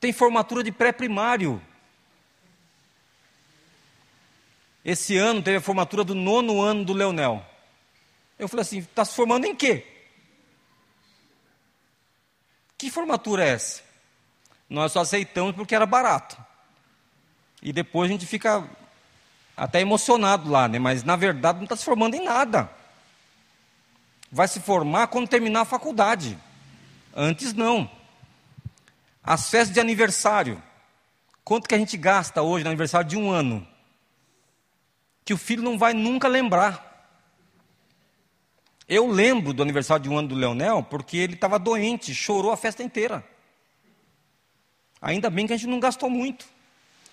[0.00, 1.60] Tem formatura de pré-primário.
[4.88, 7.44] Esse ano teve a formatura do nono ano do Leonel.
[8.38, 9.86] Eu falei assim: está se formando em quê?
[12.78, 13.82] Que formatura é essa?
[14.66, 16.42] Nós só aceitamos porque era barato.
[17.60, 18.66] E depois a gente fica
[19.54, 20.78] até emocionado lá, né?
[20.78, 22.70] Mas na verdade não está se formando em nada.
[24.32, 26.38] Vai se formar quando terminar a faculdade.
[27.14, 27.90] Antes não.
[29.22, 30.62] As festas de aniversário.
[31.44, 33.68] Quanto que a gente gasta hoje no aniversário de um ano?
[35.28, 36.82] Que o filho não vai nunca lembrar.
[38.88, 42.56] Eu lembro do aniversário de um ano do Leonel porque ele estava doente, chorou a
[42.56, 43.22] festa inteira.
[45.02, 46.46] Ainda bem que a gente não gastou muito.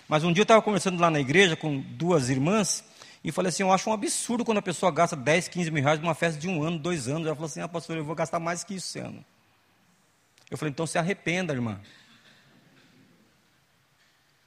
[0.07, 2.85] Mas um dia eu estava conversando lá na igreja com duas irmãs
[3.21, 5.99] e falei assim: eu acho um absurdo quando a pessoa gasta 10, 15 mil reais
[5.99, 7.27] numa festa de um ano, dois anos.
[7.27, 9.25] Ela falou assim: ah, pastor, eu vou gastar mais que isso esse ano.
[10.49, 11.81] Eu falei: então se arrependa, irmã.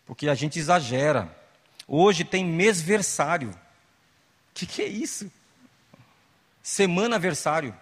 [0.06, 1.36] porque a gente exagera.
[1.88, 3.48] Hoje tem mêsversário.
[3.50, 3.56] O
[4.52, 5.32] que, que é isso?
[6.62, 7.74] Semana-versário.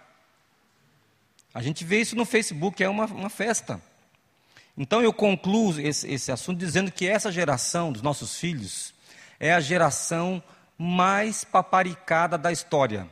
[1.53, 3.81] A gente vê isso no Facebook, é uma, uma festa.
[4.77, 8.93] Então eu concluo esse, esse assunto dizendo que essa geração dos nossos filhos
[9.39, 10.41] é a geração
[10.77, 13.09] mais paparicada da história.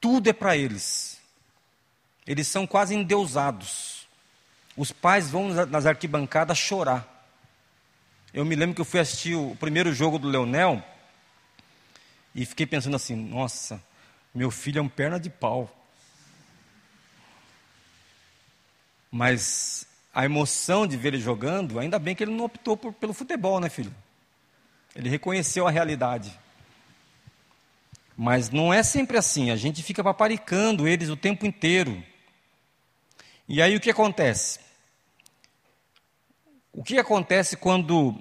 [0.00, 1.18] Tudo é para eles.
[2.26, 4.06] Eles são quase endeusados.
[4.76, 7.09] Os pais vão nas arquibancadas chorar.
[8.32, 10.82] Eu me lembro que eu fui assistir o primeiro jogo do Leonel
[12.34, 13.82] e fiquei pensando assim: nossa,
[14.34, 15.68] meu filho é um perna de pau.
[19.10, 23.12] Mas a emoção de ver ele jogando, ainda bem que ele não optou por, pelo
[23.12, 23.92] futebol, né, filho?
[24.94, 26.38] Ele reconheceu a realidade.
[28.16, 32.02] Mas não é sempre assim, a gente fica paparicando eles o tempo inteiro.
[33.48, 34.60] E aí o que acontece?
[36.72, 38.14] O que acontece quando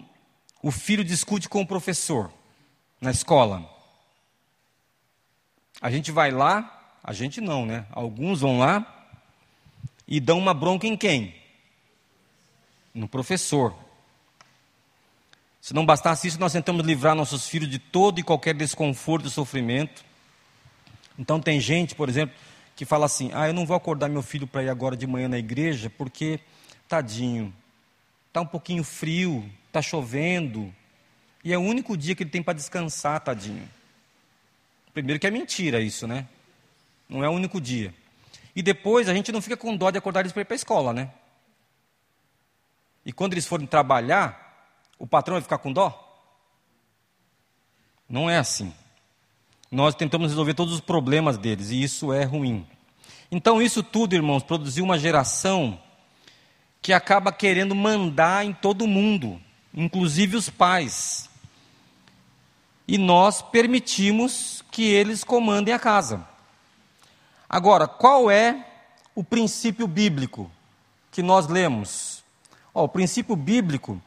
[0.62, 2.32] o filho discute com o professor
[3.00, 3.70] na escola?
[5.82, 7.86] A gente vai lá, a gente não, né?
[7.92, 9.08] Alguns vão lá
[10.08, 11.36] e dão uma bronca em quem?
[12.94, 13.74] No professor.
[15.62, 19.30] Se não bastasse isso, nós tentamos livrar nossos filhos de todo e qualquer desconforto e
[19.30, 20.04] sofrimento.
[21.18, 22.36] Então tem gente, por exemplo,
[22.76, 25.28] que fala assim: "Ah, eu não vou acordar meu filho para ir agora de manhã
[25.28, 26.40] na igreja, porque
[26.88, 27.54] tadinho,
[28.32, 30.74] tá um pouquinho frio, tá chovendo,
[31.44, 33.68] e é o único dia que ele tem para descansar, tadinho".
[34.94, 36.28] Primeiro que é mentira isso, né?
[37.08, 37.94] Não é o único dia.
[38.56, 40.58] E depois a gente não fica com dó de acordar eles para ir para a
[40.58, 41.12] escola, né?
[43.06, 46.06] E quando eles forem trabalhar, o patrão vai ficar com dó?
[48.08, 48.74] Não é assim
[49.72, 52.66] nós tentamos resolver todos os problemas deles, e isso é ruim.
[53.32, 55.80] Então, isso tudo, irmãos, produziu uma geração
[56.82, 59.40] que acaba querendo mandar em todo mundo,
[59.74, 61.30] inclusive os pais.
[62.88, 66.28] E nós permitimos que eles comandem a casa.
[67.50, 68.66] Agora, qual é
[69.14, 70.50] o princípio bíblico
[71.12, 72.20] que nós lemos?
[72.74, 74.02] o princípio bíblico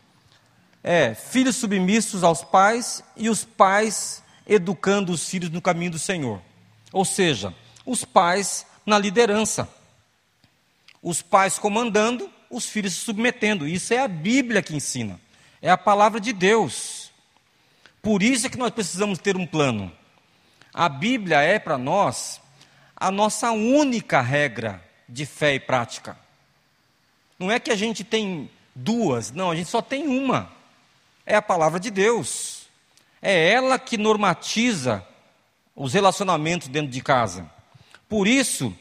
[0.82, 6.40] é filhos submissos aos pais e os pais educando os filhos no caminho do Senhor.
[6.92, 7.54] Ou seja,
[7.84, 9.68] os pais na liderança.
[11.02, 13.66] Os pais comandando, os filhos se submetendo.
[13.66, 15.18] Isso é a Bíblia que ensina.
[15.60, 17.10] É a palavra de Deus.
[18.02, 19.90] Por isso é que nós precisamos ter um plano.
[20.72, 22.40] A Bíblia é para nós
[22.94, 26.16] a nossa única regra de fé e prática.
[27.38, 30.52] Não é que a gente tem duas, não, a gente só tem uma.
[31.24, 32.66] É a palavra de Deus.
[33.20, 35.06] É ela que normatiza
[35.74, 37.50] os relacionamentos dentro de casa.
[38.08, 38.76] Por isso,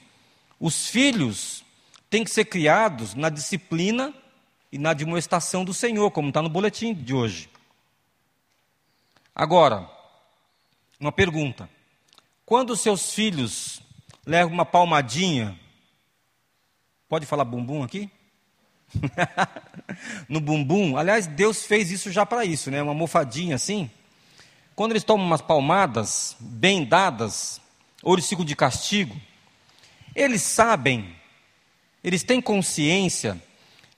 [0.59, 1.63] os filhos
[2.11, 4.13] têm que ser criados na disciplina
[4.69, 7.49] e na demonstração do Senhor, como está no boletim de hoje.
[9.33, 9.89] Agora,
[10.99, 11.69] uma pergunta:
[12.45, 13.81] quando seus filhos
[14.25, 15.57] levam uma palmadinha,
[17.07, 18.11] pode falar bumbum aqui?
[20.27, 22.83] no bumbum, aliás, Deus fez isso já para isso, né?
[22.83, 23.89] Uma mofadinha assim.
[24.75, 27.61] Quando eles tomam umas palmadas bem dadas,
[28.03, 29.15] ou eles ficam de castigo,
[30.13, 31.15] eles sabem,
[32.03, 33.41] eles têm consciência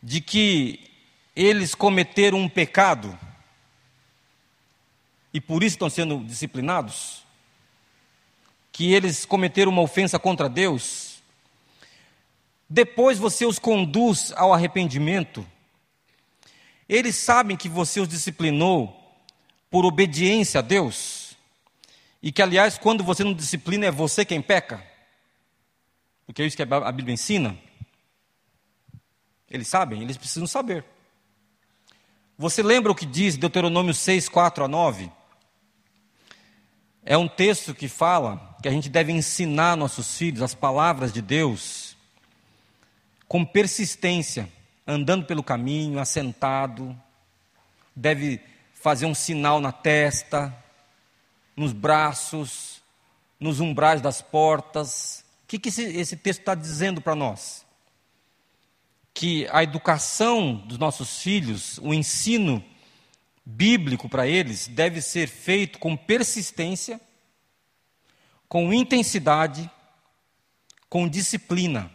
[0.01, 0.91] de que
[1.35, 3.17] eles cometeram um pecado
[5.33, 7.23] e por isso estão sendo disciplinados?
[8.71, 11.21] Que eles cometeram uma ofensa contra Deus?
[12.69, 15.45] Depois você os conduz ao arrependimento?
[16.87, 18.99] Eles sabem que você os disciplinou
[19.69, 21.35] por obediência a Deus,
[22.21, 24.85] e que, aliás, quando você não disciplina, é você quem peca,
[26.25, 27.57] porque é isso que a Bíblia ensina.
[29.53, 30.83] Eles sabem, eles precisam saber.
[32.35, 35.11] Você lembra o que diz Deuteronômio 6, 4 a 9?
[37.05, 41.21] É um texto que fala que a gente deve ensinar nossos filhos as palavras de
[41.21, 41.95] Deus
[43.27, 44.49] com persistência,
[44.87, 46.99] andando pelo caminho, assentado,
[47.95, 48.41] deve
[48.73, 50.51] fazer um sinal na testa,
[51.55, 52.81] nos braços,
[53.39, 55.23] nos umbrais das portas.
[55.43, 57.62] O que, que esse, esse texto está dizendo para nós?
[59.13, 62.63] Que a educação dos nossos filhos, o ensino
[63.45, 66.99] bíblico para eles, deve ser feito com persistência,
[68.47, 69.69] com intensidade,
[70.89, 71.91] com disciplina,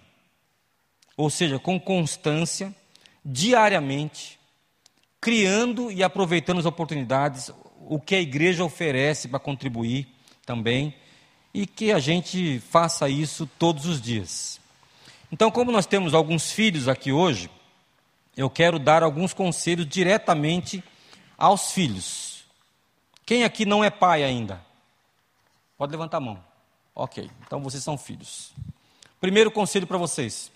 [1.17, 2.75] ou seja, com constância,
[3.25, 4.39] diariamente,
[5.21, 7.51] criando e aproveitando as oportunidades,
[7.81, 10.09] o que a igreja oferece para contribuir
[10.45, 10.95] também,
[11.53, 14.58] e que a gente faça isso todos os dias.
[15.31, 17.51] Então, como nós temos alguns filhos aqui hoje,
[18.37, 20.83] eu quero dar alguns conselhos diretamente
[21.37, 22.45] aos filhos.
[23.27, 24.65] Quem aqui não é pai ainda?
[25.77, 26.45] Pode levantar a mão.
[26.95, 28.53] Ok, então vocês são filhos.
[29.21, 30.51] Primeiro conselho para vocês: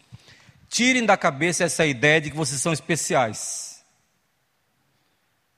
[0.69, 3.85] tirem da cabeça essa ideia de que vocês são especiais.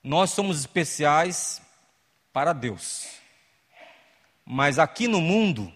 [0.03, 1.61] Nós somos especiais
[2.31, 3.07] para Deus.
[4.45, 5.73] Mas aqui no mundo,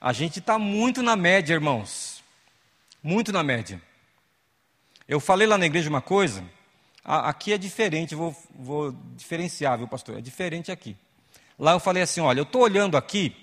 [0.00, 2.17] a gente está muito na média, irmãos.
[3.02, 3.80] Muito na média.
[5.06, 6.44] Eu falei lá na igreja uma coisa,
[7.04, 10.18] aqui é diferente, vou, vou diferenciar, viu, pastor?
[10.18, 10.96] É diferente aqui.
[11.58, 13.34] Lá eu falei assim: olha, eu estou olhando aqui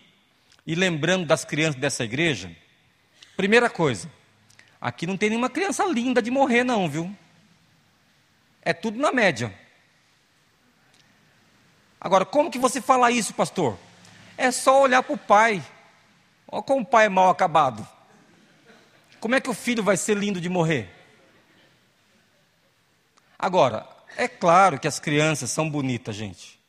[0.65, 2.55] e lembrando das crianças dessa igreja.
[3.35, 4.11] Primeira coisa,
[4.79, 7.15] aqui não tem nenhuma criança linda de morrer, não, viu?
[8.61, 9.53] É tudo na média.
[11.99, 13.77] Agora, como que você fala isso, pastor?
[14.37, 15.63] É só olhar para o pai.
[16.47, 17.87] Olha como o pai é mal acabado.
[19.25, 20.87] Como é que o filho vai ser lindo de morrer?
[23.39, 26.59] Agora, é claro que as crianças são bonitas, gente.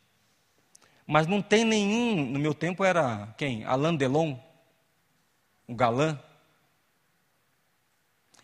[1.07, 3.63] Mas não tem nenhum, no meu tempo era quem?
[3.67, 4.39] Alain Delon,
[5.69, 6.19] um galã.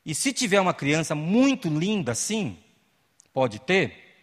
[0.04, 2.62] E se tiver uma criança muito linda assim,
[3.32, 4.14] pode ter,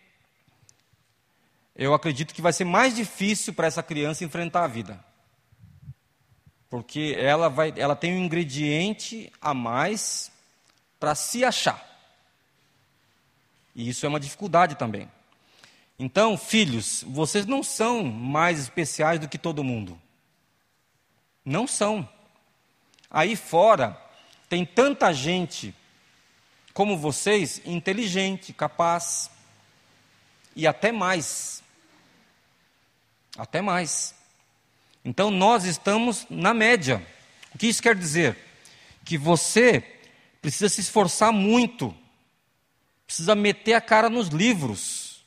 [1.75, 5.03] eu acredito que vai ser mais difícil para essa criança enfrentar a vida.
[6.69, 10.31] Porque ela, vai, ela tem um ingrediente a mais
[10.99, 11.85] para se achar.
[13.75, 15.09] E isso é uma dificuldade também.
[15.97, 19.99] Então, filhos, vocês não são mais especiais do que todo mundo.
[21.43, 22.07] Não são.
[23.09, 23.99] Aí fora,
[24.47, 25.73] tem tanta gente
[26.73, 29.29] como vocês, inteligente, capaz,
[30.55, 31.63] e até mais
[33.39, 34.13] até mais.
[35.09, 37.03] Então nós estamos na média.
[37.51, 38.37] O que isso quer dizer?
[39.03, 39.83] Que você
[40.39, 41.97] precisa se esforçar muito,
[43.07, 45.25] precisa meter a cara nos livros,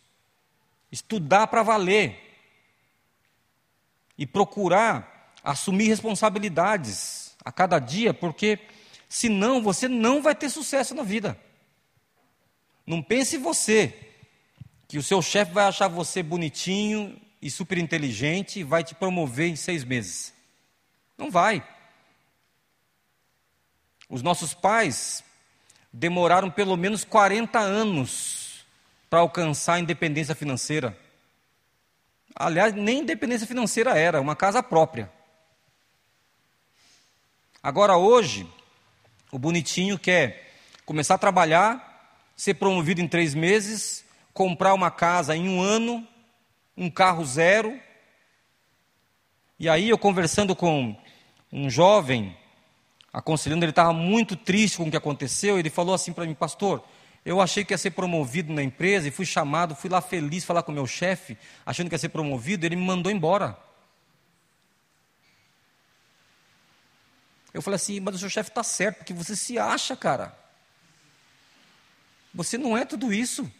[0.92, 2.16] estudar para valer
[4.16, 8.60] e procurar assumir responsabilidades a cada dia, porque
[9.08, 11.36] senão você não vai ter sucesso na vida.
[12.86, 13.98] Não pense você
[14.86, 19.56] que o seu chefe vai achar você bonitinho e super inteligente vai te promover em
[19.56, 20.32] seis meses.
[21.18, 21.66] Não vai.
[24.08, 25.24] Os nossos pais
[25.92, 28.64] demoraram pelo menos 40 anos
[29.10, 30.96] para alcançar a independência financeira.
[32.34, 35.10] Aliás, nem independência financeira era, uma casa própria.
[37.60, 38.48] Agora, hoje,
[39.30, 40.52] o bonitinho quer
[40.86, 46.06] começar a trabalhar, ser promovido em três meses, comprar uma casa em um ano
[46.76, 47.78] um carro zero.
[49.58, 50.96] E aí eu conversando com
[51.52, 52.36] um jovem,
[53.12, 56.82] aconselhando, ele estava muito triste com o que aconteceu, ele falou assim para mim, pastor,
[57.24, 60.62] eu achei que ia ser promovido na empresa e fui chamado, fui lá feliz falar
[60.62, 63.56] com o meu chefe, achando que ia ser promovido, ele me mandou embora.
[67.54, 70.36] Eu falei assim, mas o seu chefe está certo, porque você se acha, cara.
[72.34, 73.50] Você não é tudo isso.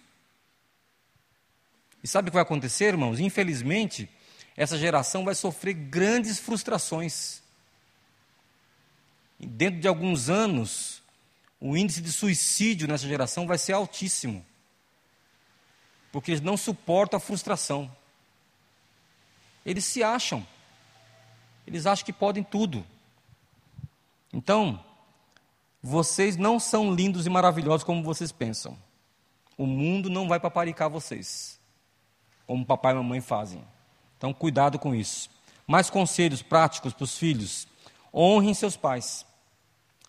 [2.03, 3.21] E sabe o que vai acontecer, irmãos?
[3.21, 4.09] Infelizmente,
[4.57, 7.43] essa geração vai sofrer grandes frustrações.
[9.38, 11.03] E dentro de alguns anos,
[11.61, 14.45] o índice de suicídio nessa geração vai ser altíssimo.
[16.11, 17.91] Porque eles não suportam a frustração.
[19.65, 20.47] Eles se acham.
[21.67, 22.85] Eles acham que podem tudo.
[24.33, 24.85] Então,
[25.81, 28.77] vocês não são lindos e maravilhosos como vocês pensam.
[29.57, 31.62] O mundo não vai paparicar vocês
[32.47, 33.63] como papai e mamãe fazem.
[34.19, 35.31] Então, cuidado com isso.
[35.67, 37.67] Mais conselhos práticos para os filhos:
[38.15, 39.27] honrem seus pais.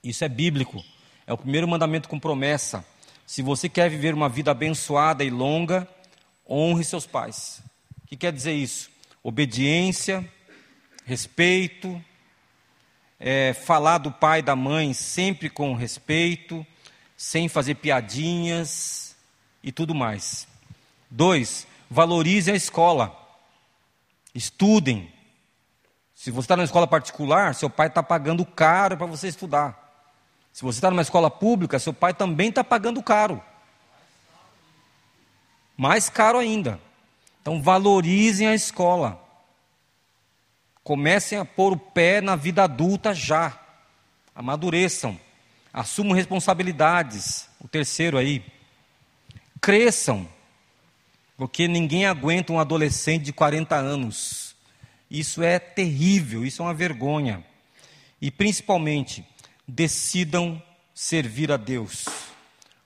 [0.04, 0.84] Isso é bíblico.
[1.26, 2.86] É o primeiro mandamento com promessa.
[3.26, 5.88] Se você quer viver uma vida abençoada e longa,
[6.48, 7.62] honre seus pais.
[8.04, 8.92] O que quer dizer isso?
[9.24, 10.30] Obediência,
[11.06, 12.04] respeito,
[13.20, 16.66] é, falar do pai e da mãe sempre com respeito,
[17.16, 19.16] sem fazer piadinhas
[19.64, 20.46] e tudo mais.
[21.10, 23.16] Dois, valorizem a escola.
[24.34, 25.14] Estudem.
[26.16, 29.80] Se você está numa escola particular, seu pai está pagando caro para você estudar.
[30.52, 33.42] Se você está numa escola pública, seu pai também está pagando caro.
[35.78, 36.80] Mais caro ainda.
[37.42, 39.22] Então valorizem a escola.
[40.84, 43.60] Comecem a pôr o pé na vida adulta já.
[44.36, 45.20] Amadureçam.
[45.72, 47.50] Assumam responsabilidades.
[47.60, 48.44] O terceiro aí.
[49.62, 50.28] Cresçam.
[51.38, 54.56] Porque ninguém aguenta um adolescente de 40 anos.
[55.10, 57.44] Isso é terrível, isso é uma vergonha.
[58.22, 59.26] E principalmente,
[59.68, 60.62] decidam
[60.94, 62.06] servir a Deus.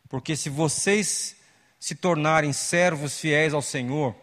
[0.10, 1.36] Porque se vocês
[1.80, 4.16] se tornarem servos fiéis ao Senhor,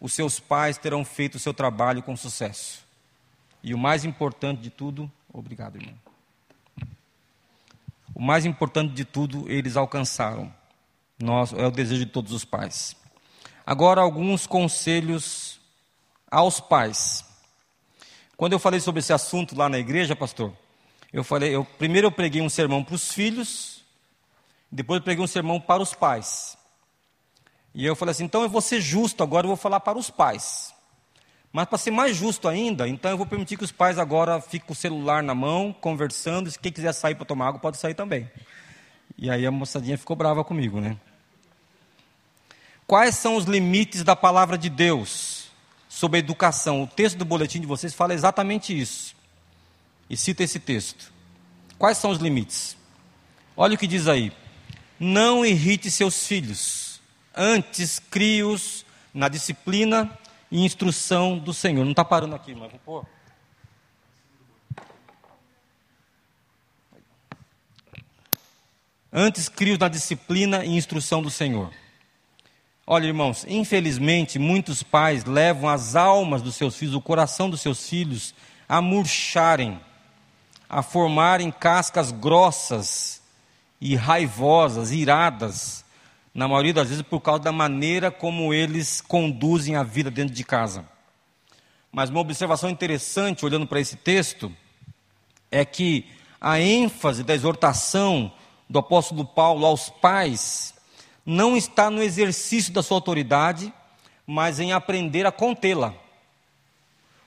[0.00, 2.84] os seus pais terão feito o seu trabalho com sucesso.
[3.62, 5.94] E o mais importante de tudo, obrigado, irmão.
[8.14, 10.52] O mais importante de tudo, eles alcançaram.
[11.18, 12.96] Nós, é o desejo de todos os pais.
[13.70, 15.60] Agora, alguns conselhos
[16.28, 17.24] aos pais.
[18.36, 20.52] Quando eu falei sobre esse assunto lá na igreja, pastor,
[21.12, 23.84] eu falei, eu, primeiro eu preguei um sermão para os filhos,
[24.72, 26.58] depois eu preguei um sermão para os pais.
[27.72, 30.10] E eu falei assim, então eu vou ser justo agora, eu vou falar para os
[30.10, 30.74] pais.
[31.52, 34.66] Mas para ser mais justo ainda, então eu vou permitir que os pais agora fiquem
[34.66, 37.94] com o celular na mão, conversando, e quem quiser sair para tomar água, pode sair
[37.94, 38.28] também.
[39.16, 40.96] E aí a moçadinha ficou brava comigo, né?
[42.90, 45.48] Quais são os limites da palavra de Deus
[45.88, 46.82] sobre a educação?
[46.82, 49.14] O texto do boletim de vocês fala exatamente isso.
[50.08, 51.12] E cita esse texto.
[51.78, 52.76] Quais são os limites?
[53.56, 54.32] Olha o que diz aí.
[54.98, 57.00] Não irrite seus filhos,
[57.32, 58.84] antes crie-os
[59.14, 60.18] na disciplina
[60.50, 61.84] e instrução do Senhor.
[61.84, 63.06] Não está parando aqui, mas vou pôr.
[69.12, 71.72] Antes crie-os na disciplina e instrução do Senhor.
[72.92, 77.88] Olha, irmãos, infelizmente, muitos pais levam as almas dos seus filhos, o coração dos seus
[77.88, 78.34] filhos,
[78.68, 79.80] a murcharem,
[80.68, 83.22] a formarem cascas grossas
[83.80, 85.84] e raivosas, iradas,
[86.34, 90.42] na maioria das vezes por causa da maneira como eles conduzem a vida dentro de
[90.42, 90.84] casa.
[91.92, 94.52] Mas uma observação interessante, olhando para esse texto,
[95.48, 96.06] é que
[96.40, 98.32] a ênfase da exortação
[98.68, 100.74] do apóstolo Paulo aos pais
[101.30, 103.72] não está no exercício da sua autoridade,
[104.26, 105.94] mas em aprender a contê-la.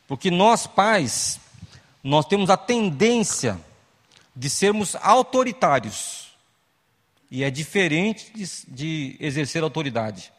[0.06, 1.39] Porque nós, pais,
[2.04, 3.58] nós temos a tendência
[4.36, 6.34] de sermos autoritários.
[7.32, 10.34] E é diferente de, de exercer autoridade.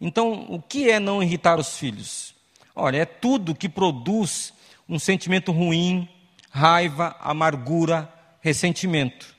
[0.00, 2.36] Então, o que é não irritar os filhos?
[2.74, 4.54] Olha, é tudo que produz
[4.88, 6.08] um sentimento ruim,
[6.50, 9.34] raiva, amargura, ressentimento.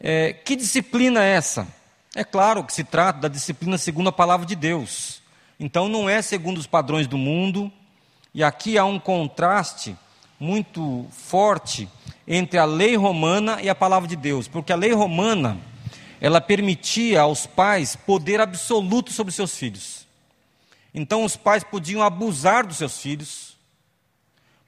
[0.00, 1.81] É, que disciplina é essa?
[2.14, 5.22] É claro que se trata da disciplina segundo a palavra de Deus.
[5.58, 7.72] Então não é segundo os padrões do mundo,
[8.34, 9.96] e aqui há um contraste
[10.38, 11.88] muito forte
[12.26, 15.58] entre a lei romana e a palavra de Deus, porque a lei romana
[16.20, 20.06] ela permitia aos pais poder absoluto sobre seus filhos.
[20.92, 23.56] Então os pais podiam abusar dos seus filhos,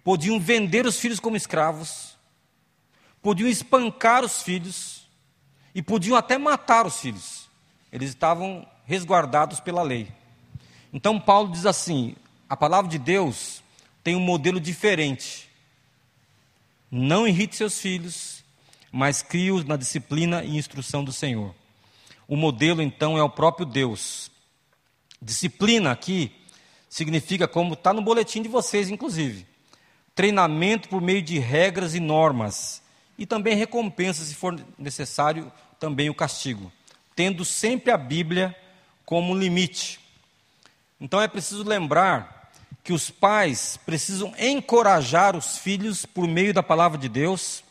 [0.03, 2.17] podiam vender os filhos como escravos,
[3.23, 5.04] podiam espancar os filhos,
[5.75, 7.49] e podiam até matar os filhos.
[7.91, 10.09] Eles estavam resguardados pela lei.
[10.93, 12.15] Então Paulo diz assim:
[12.49, 13.63] a palavra de Deus
[14.03, 15.49] tem um modelo diferente.
[16.91, 18.45] Não irrite seus filhos,
[18.93, 21.55] mas crie-os na disciplina e instrução do Senhor.
[22.29, 24.31] O modelo, então, é o próprio Deus.
[25.21, 26.31] Disciplina aqui
[26.89, 29.47] significa, como está no boletim de vocês, inclusive,
[30.15, 32.81] treinamento por meio de regras e normas,
[33.19, 36.73] e também recompensa, se for necessário, também o castigo,
[37.15, 38.55] tendo sempre a Bíblia
[39.05, 40.01] como limite.
[41.01, 42.51] Então é preciso lembrar
[42.83, 47.65] que os pais precisam encorajar os filhos por meio da palavra de Deus.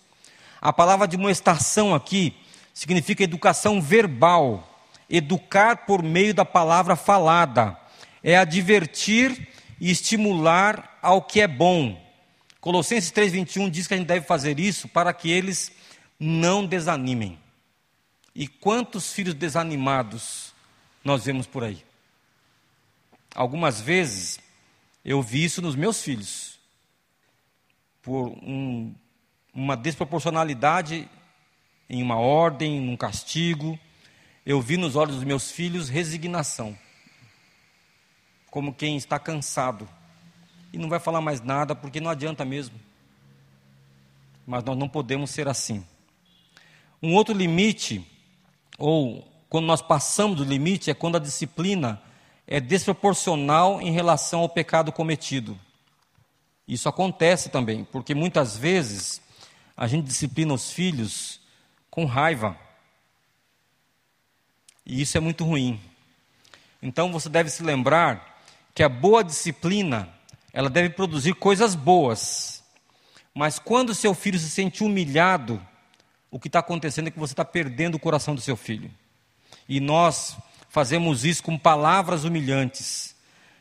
[0.60, 2.36] A palavra de moestação aqui
[2.74, 7.78] significa educação verbal, educar por meio da palavra falada,
[8.24, 9.48] é advertir
[9.80, 12.02] e estimular ao que é bom.
[12.60, 15.72] Colossenses 3:21 diz que a gente deve fazer isso para que eles
[16.20, 17.43] não desanimem.
[18.36, 20.54] E quantos filhos desanimados
[21.04, 21.84] nós vemos por aí?
[23.36, 24.40] Algumas vezes
[25.04, 26.60] eu vi isso nos meus filhos,
[28.02, 28.94] por um,
[29.54, 31.10] uma desproporcionalidade
[31.90, 33.80] em uma ordem, num castigo.
[34.46, 36.78] Eu vi nos olhos dos meus filhos resignação,
[38.50, 39.88] como quem está cansado
[40.74, 42.76] e não vai falar mais nada porque não adianta mesmo.
[44.46, 45.86] Mas nós não podemos ser assim.
[47.02, 48.06] Um outro limite
[48.78, 52.02] ou quando nós passamos do limite, é quando a disciplina
[52.48, 55.60] é desproporcional em relação ao pecado cometido.
[56.68, 59.22] Isso acontece também, porque muitas vezes
[59.76, 61.40] a gente disciplina os filhos
[61.90, 62.58] com raiva.
[64.86, 65.80] E isso é muito ruim.
[66.82, 68.42] Então você deve se lembrar
[68.74, 70.10] que a boa disciplina,
[70.52, 72.64] ela deve produzir coisas boas.
[73.34, 75.62] Mas quando seu filho se sente humilhado,
[76.34, 78.90] o que está acontecendo é que você está perdendo o coração do seu filho.
[79.70, 80.36] E nós
[80.68, 83.16] fazemos isso com palavras humilhantes,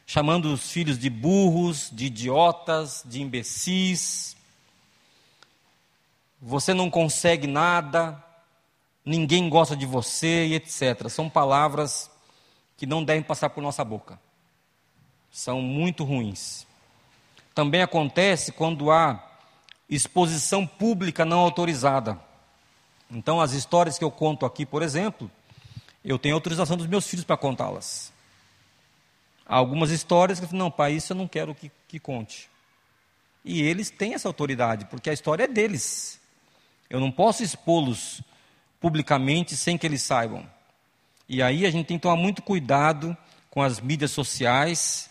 [0.06, 4.34] chamando os filhos de burros, de idiotas, de imbecis.
[6.40, 8.24] Você não consegue nada,
[9.04, 11.10] ninguém gosta de você e etc.
[11.10, 12.10] São palavras
[12.78, 14.18] que não devem passar por nossa boca.
[15.30, 16.66] São muito ruins.
[17.54, 19.22] Também acontece quando há
[19.90, 22.31] exposição pública não autorizada.
[23.12, 25.30] Então, as histórias que eu conto aqui, por exemplo,
[26.02, 28.10] eu tenho autorização dos meus filhos para contá-las.
[29.44, 32.48] Há algumas histórias que eu falo, não, pai, isso eu não quero que, que conte.
[33.44, 36.18] E eles têm essa autoridade, porque a história é deles.
[36.88, 38.22] Eu não posso expô-los
[38.80, 40.48] publicamente sem que eles saibam.
[41.28, 43.16] E aí a gente tem que tomar muito cuidado
[43.50, 45.10] com as mídias sociais,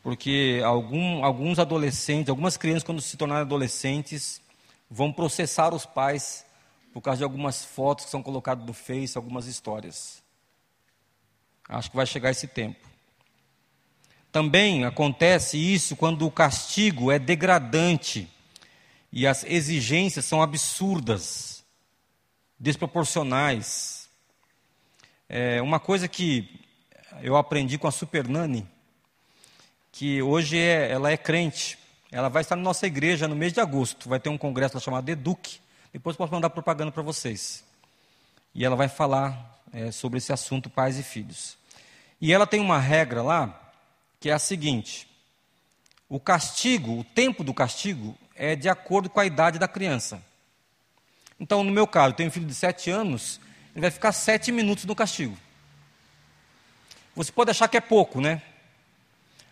[0.00, 4.40] porque algum, alguns adolescentes, algumas crianças, quando se tornarem adolescentes,
[4.88, 6.44] vão processar os pais
[6.92, 10.22] por causa de algumas fotos que são colocadas no Face, algumas histórias.
[11.68, 12.88] Acho que vai chegar esse tempo.
[14.32, 18.28] Também acontece isso quando o castigo é degradante
[19.12, 21.64] e as exigências são absurdas,
[22.58, 24.08] desproporcionais.
[25.28, 26.60] É uma coisa que
[27.22, 28.66] eu aprendi com a Super Nani,
[29.92, 31.78] que hoje é, ela é crente,
[32.12, 35.08] ela vai estar na nossa igreja no mês de agosto, vai ter um congresso chamado
[35.08, 35.60] Eduque,
[35.92, 37.64] depois posso mandar propaganda para vocês.
[38.54, 41.56] E ela vai falar é, sobre esse assunto, pais e filhos.
[42.20, 43.72] E ela tem uma regra lá,
[44.18, 45.08] que é a seguinte:
[46.08, 50.22] o castigo, o tempo do castigo, é de acordo com a idade da criança.
[51.38, 53.40] Então, no meu caso, eu tenho um filho de sete anos,
[53.72, 55.36] ele vai ficar sete minutos no castigo.
[57.14, 58.42] Você pode achar que é pouco, né?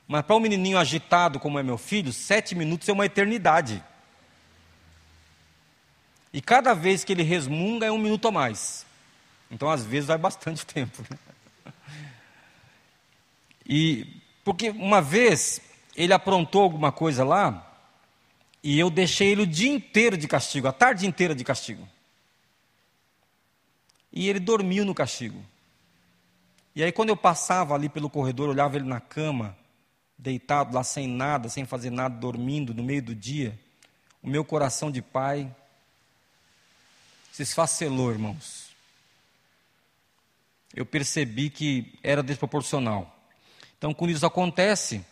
[0.06, 3.82] Mas para um menininho agitado como é meu filho, sete minutos é uma eternidade.
[6.32, 8.86] E cada vez que ele resmunga é um minuto a mais.
[9.50, 11.02] Então, às vezes, vai bastante tempo.
[11.10, 11.18] Né?
[13.66, 15.60] E porque uma vez
[15.94, 17.64] ele aprontou alguma coisa lá
[18.62, 21.86] e eu deixei ele o dia inteiro de castigo, a tarde inteira de castigo.
[24.10, 25.44] E ele dormiu no castigo.
[26.74, 29.56] E aí, quando eu passava ali pelo corredor, olhava ele na cama,
[30.16, 33.58] deitado lá sem nada, sem fazer nada, dormindo no meio do dia,
[34.22, 35.54] o meu coração de pai
[37.38, 38.66] se esfacelou, irmãos.
[40.74, 43.16] Eu percebi que era desproporcional.
[43.76, 45.04] Então, quando isso acontece,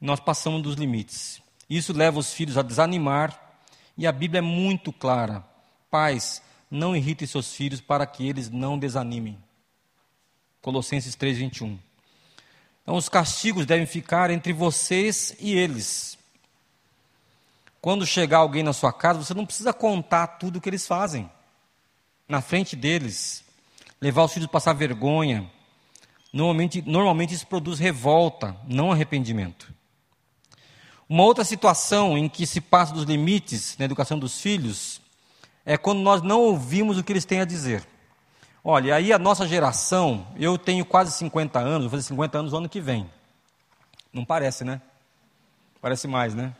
[0.00, 1.40] nós passamos dos limites.
[1.70, 3.40] Isso leva os filhos a desanimar,
[3.96, 5.44] e a Bíblia é muito clara:
[5.88, 9.38] pais, não irritem seus filhos para que eles não desanimem.
[10.60, 11.78] Colossenses 3:21.
[12.82, 16.18] Então, os castigos devem ficar entre vocês e eles.
[17.80, 21.30] Quando chegar alguém na sua casa, você não precisa contar tudo o que eles fazem
[22.28, 23.44] na frente deles,
[24.00, 25.50] levar os filhos a passar vergonha,
[26.34, 29.72] Normalmente, normalmente isso produz revolta, não arrependimento.
[31.08, 35.00] Uma outra situação em que se passa dos limites na educação dos filhos
[35.64, 37.86] é quando nós não ouvimos o que eles têm a dizer.
[38.64, 42.58] Olha, aí a nossa geração, eu tenho quase 50 anos, vou fazer 50 anos no
[42.58, 43.08] ano que vem.
[44.12, 44.82] Não parece, né?
[45.80, 46.52] Parece mais, né?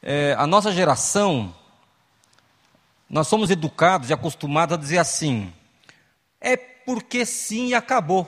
[0.00, 1.52] É, a nossa geração,
[3.12, 5.52] nós somos educados e acostumados a dizer assim:
[6.40, 8.26] é porque sim e acabou.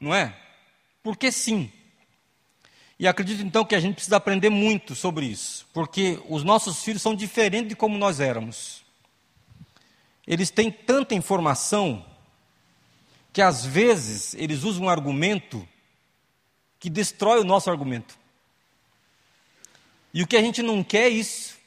[0.00, 0.34] Não é?
[1.02, 1.70] Porque sim.
[2.98, 7.02] E acredito então que a gente precisa aprender muito sobre isso, porque os nossos filhos
[7.02, 8.82] são diferentes de como nós éramos.
[10.26, 12.04] Eles têm tanta informação
[13.30, 15.68] que às vezes eles usam um argumento
[16.80, 18.18] que destrói o nosso argumento.
[20.14, 21.57] E o que a gente não quer é isso.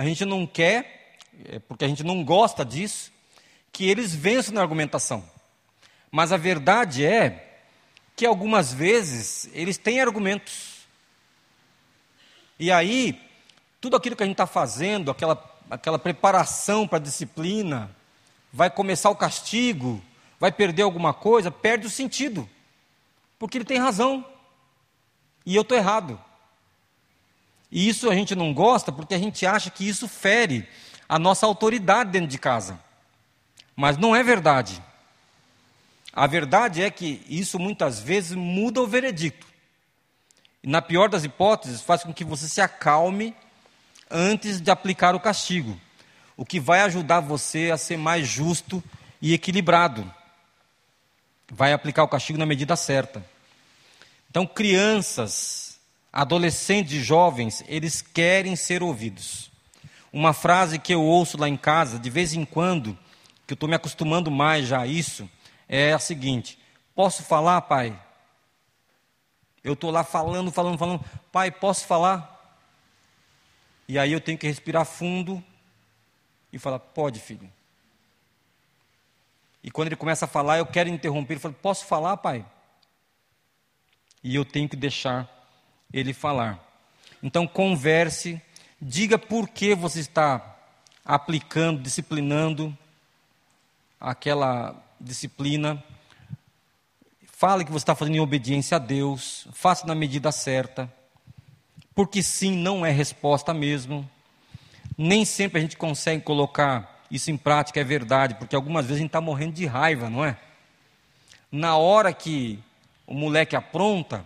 [0.00, 3.12] A gente não quer, é porque a gente não gosta disso,
[3.70, 5.22] que eles vençam na argumentação.
[6.10, 7.60] Mas a verdade é
[8.16, 10.86] que algumas vezes eles têm argumentos.
[12.58, 13.20] E aí,
[13.78, 17.94] tudo aquilo que a gente está fazendo, aquela, aquela preparação para a disciplina,
[18.50, 20.02] vai começar o castigo,
[20.38, 22.48] vai perder alguma coisa, perde o sentido.
[23.38, 24.24] Porque ele tem razão.
[25.44, 26.18] E eu estou errado.
[27.70, 30.68] E isso a gente não gosta porque a gente acha que isso fere
[31.08, 32.78] a nossa autoridade dentro de casa.
[33.76, 34.82] Mas não é verdade.
[36.12, 39.46] A verdade é que isso muitas vezes muda o veredicto.
[40.62, 43.34] E, na pior das hipóteses, faz com que você se acalme
[44.10, 45.80] antes de aplicar o castigo,
[46.36, 48.82] o que vai ajudar você a ser mais justo
[49.22, 50.12] e equilibrado.
[51.48, 53.24] Vai aplicar o castigo na medida certa.
[54.28, 55.69] Então, crianças,
[56.12, 59.50] adolescentes e jovens, eles querem ser ouvidos.
[60.12, 62.98] Uma frase que eu ouço lá em casa, de vez em quando,
[63.46, 65.28] que eu estou me acostumando mais já a isso,
[65.68, 66.58] é a seguinte:
[66.94, 67.98] posso falar, pai?
[69.62, 72.38] Eu estou lá falando, falando, falando, pai, posso falar?
[73.86, 75.42] E aí eu tenho que respirar fundo
[76.52, 77.50] e falar: pode, filho.
[79.62, 81.34] E quando ele começa a falar, eu quero interromper.
[81.34, 82.44] Ele fala: posso falar, pai?
[84.24, 85.39] E eu tenho que deixar
[85.92, 86.58] ele falar.
[87.22, 88.40] Então, converse,
[88.80, 90.56] diga por que você está
[91.04, 92.76] aplicando, disciplinando
[94.00, 95.82] aquela disciplina.
[97.26, 100.92] Fale que você está fazendo em obediência a Deus, faça na medida certa,
[101.94, 104.08] porque sim não é resposta mesmo.
[104.96, 109.00] Nem sempre a gente consegue colocar isso em prática, é verdade, porque algumas vezes a
[109.00, 110.36] gente está morrendo de raiva, não é?
[111.50, 112.58] Na hora que
[113.06, 114.24] o moleque apronta,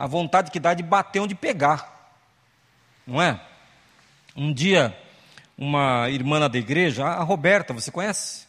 [0.00, 2.16] a vontade que dá de bater onde pegar,
[3.06, 3.38] não é?
[4.34, 4.98] Um dia,
[5.58, 8.46] uma irmã da igreja, a Roberta, você conhece?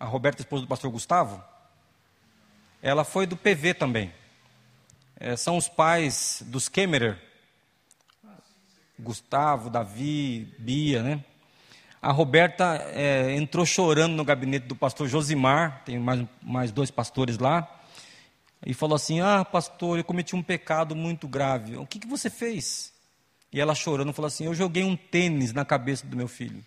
[0.00, 1.44] A Roberta, esposa do pastor Gustavo?
[2.80, 4.10] Ela foi do PV também.
[5.20, 7.18] É, são os pais dos Kemmerer.
[8.98, 11.22] Gustavo, Davi, Bia, né?
[12.00, 17.36] A Roberta é, entrou chorando no gabinete do pastor Josimar, tem mais, mais dois pastores
[17.36, 17.75] lá,
[18.66, 21.76] e falou assim: Ah, pastor, eu cometi um pecado muito grave.
[21.76, 22.92] O que, que você fez?
[23.52, 26.64] E ela chorando falou assim: Eu joguei um tênis na cabeça do meu filho.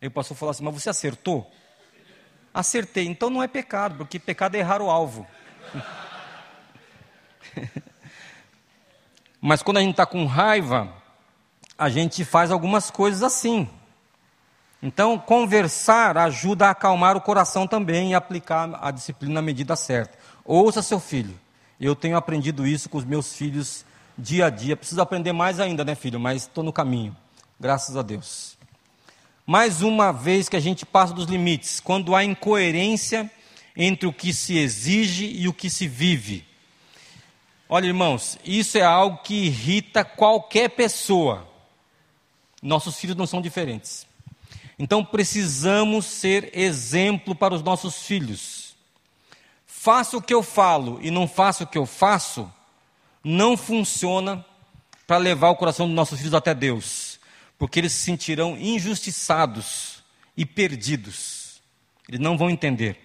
[0.00, 1.50] Aí o pastor falou assim: Mas você acertou?
[2.52, 3.06] Acertei.
[3.06, 5.26] Então não é pecado, porque pecado é errar o alvo.
[9.40, 10.94] Mas quando a gente está com raiva,
[11.78, 13.66] a gente faz algumas coisas assim.
[14.82, 20.21] Então, conversar ajuda a acalmar o coração também e aplicar a disciplina na medida certa.
[20.44, 21.38] Ouça seu filho.
[21.80, 23.84] Eu tenho aprendido isso com os meus filhos
[24.16, 24.76] dia a dia.
[24.76, 26.20] Preciso aprender mais ainda, né, filho?
[26.20, 27.16] Mas estou no caminho.
[27.58, 28.56] Graças a Deus.
[29.46, 33.30] Mais uma vez que a gente passa dos limites, quando há incoerência
[33.76, 36.44] entre o que se exige e o que se vive.
[37.68, 41.48] Olha, irmãos, isso é algo que irrita qualquer pessoa.
[42.62, 44.06] Nossos filhos não são diferentes.
[44.78, 48.61] Então precisamos ser exemplo para os nossos filhos.
[49.82, 52.48] Faça o que eu falo e não faça o que eu faço,
[53.24, 54.46] não funciona
[55.08, 57.18] para levar o coração dos nossos filhos até Deus,
[57.58, 60.04] porque eles se sentirão injustiçados
[60.36, 61.60] e perdidos.
[62.08, 62.96] Eles não vão entender,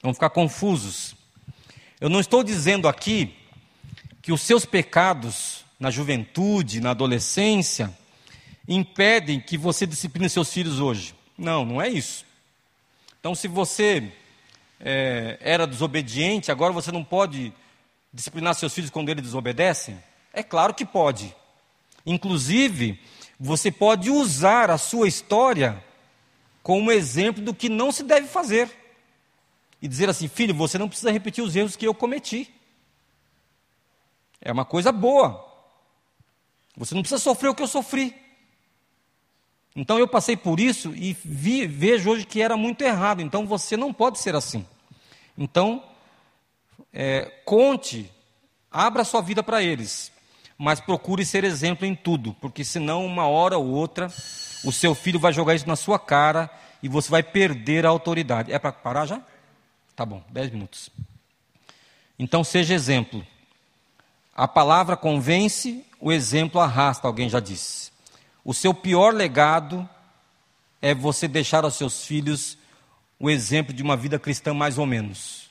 [0.00, 1.16] vão ficar confusos.
[2.00, 3.34] Eu não estou dizendo aqui
[4.22, 7.92] que os seus pecados na juventude, na adolescência,
[8.68, 11.16] impedem que você discipline seus filhos hoje.
[11.36, 12.24] Não, não é isso.
[13.18, 14.12] Então, se você
[14.82, 17.52] é, era desobediente, agora você não pode
[18.12, 20.02] disciplinar seus filhos quando eles desobedecem?
[20.32, 21.34] É claro que pode.
[22.04, 23.00] Inclusive,
[23.38, 25.82] você pode usar a sua história
[26.62, 28.70] como exemplo do que não se deve fazer.
[29.80, 32.52] E dizer assim, filho, você não precisa repetir os erros que eu cometi.
[34.40, 35.48] É uma coisa boa.
[36.76, 38.14] Você não precisa sofrer o que eu sofri.
[39.74, 43.22] Então eu passei por isso e vi, vejo hoje que era muito errado.
[43.22, 44.66] Então você não pode ser assim.
[45.36, 45.82] Então,
[46.92, 48.10] é, conte,
[48.70, 50.12] abra sua vida para eles,
[50.58, 54.12] mas procure ser exemplo em tudo, porque senão, uma hora ou outra,
[54.64, 56.50] o seu filho vai jogar isso na sua cara
[56.82, 58.52] e você vai perder a autoridade.
[58.52, 59.22] É para parar já?
[59.96, 60.90] Tá bom, dez minutos.
[62.18, 63.26] Então, seja exemplo.
[64.34, 67.91] A palavra convence, o exemplo arrasta, alguém já disse.
[68.44, 69.88] O seu pior legado
[70.80, 72.58] é você deixar aos seus filhos
[73.18, 75.48] o exemplo de uma vida cristã mais ou menos.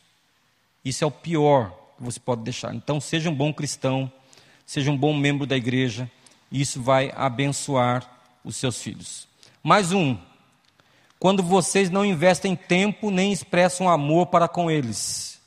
[0.84, 2.74] Isso é o pior que você pode deixar.
[2.76, 4.12] Então, seja um bom cristão,
[4.66, 6.12] seja um bom membro da igreja,
[6.52, 8.10] e isso vai abençoar
[8.44, 9.28] os seus filhos.
[9.64, 10.18] Mais um.
[11.18, 15.39] Quando vocês não investem tempo nem expressam amor para com eles.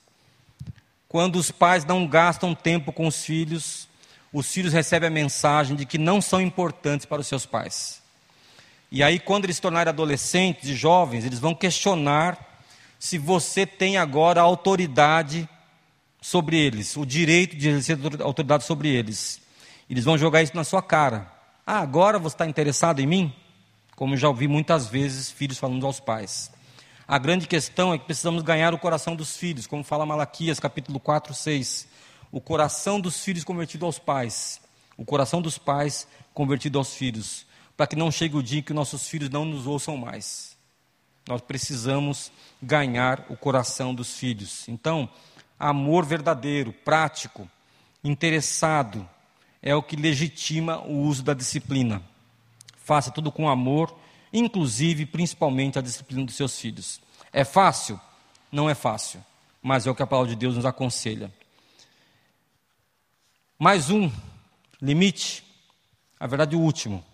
[1.09, 3.87] Quando os pais não gastam tempo com os filhos,
[4.35, 8.03] os filhos recebem a mensagem de que não são importantes para os seus pais.
[8.91, 12.61] E aí, quando eles se tornarem adolescentes e jovens, eles vão questionar
[12.99, 15.49] se você tem agora autoridade
[16.21, 19.41] sobre eles, o direito de exercer autoridade sobre eles.
[19.89, 21.31] Eles vão jogar isso na sua cara.
[21.65, 23.33] Ah, agora você está interessado em mim?
[23.95, 26.51] Como já ouvi muitas vezes filhos falando aos pais.
[27.07, 30.99] A grande questão é que precisamos ganhar o coração dos filhos, como fala Malaquias capítulo
[30.99, 31.94] 4, 6
[32.35, 34.61] o coração dos filhos convertido aos pais,
[34.97, 38.73] o coração dos pais convertido aos filhos, para que não chegue o dia em que
[38.73, 40.57] nossos filhos não nos ouçam mais.
[41.29, 44.69] Nós precisamos ganhar o coração dos filhos.
[44.69, 45.09] Então,
[45.57, 47.49] amor verdadeiro, prático,
[48.03, 49.09] interessado,
[49.63, 52.03] é o que legitima o uso da disciplina.
[52.79, 53.97] Faça tudo com amor,
[54.33, 57.01] inclusive, principalmente, a disciplina dos seus filhos.
[57.33, 58.01] É fácil?
[58.51, 59.25] Não é fácil,
[59.63, 61.33] mas é o que a palavra de Deus nos aconselha.
[63.59, 64.11] Mais um
[64.83, 65.45] limite
[66.19, 67.05] a verdade, o último.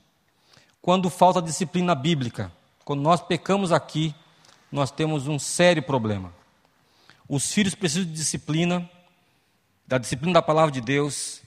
[0.81, 2.51] Quando falta disciplina bíblica,
[2.83, 4.15] quando nós pecamos aqui,
[4.73, 6.33] nós temos um sério problema.
[7.29, 8.89] Os filhos precisam de disciplina,
[9.87, 11.43] da disciplina da palavra de Deus,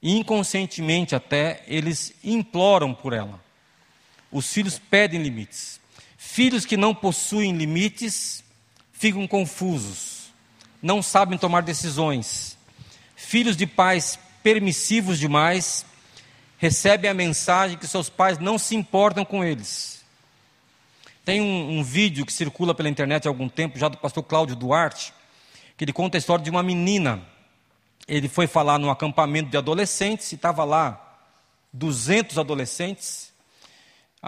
[0.00, 3.42] e inconscientemente até eles imploram por ela.
[4.30, 5.80] Os filhos pedem limites.
[6.16, 8.44] Filhos que não possuem limites
[8.92, 10.30] ficam confusos,
[10.80, 12.56] não sabem tomar decisões.
[13.16, 15.84] Filhos de pais permissivos demais
[16.56, 20.04] recebem a mensagem que seus pais não se importam com eles.
[21.24, 24.54] Tem um, um, vídeo que circula pela internet há algum tempo, já do pastor Cláudio
[24.54, 25.12] Duarte,
[25.76, 27.20] que ele conta a história de uma menina.
[28.06, 31.18] Ele foi falar num acampamento de adolescentes, e estava lá
[31.72, 33.32] 200 adolescentes.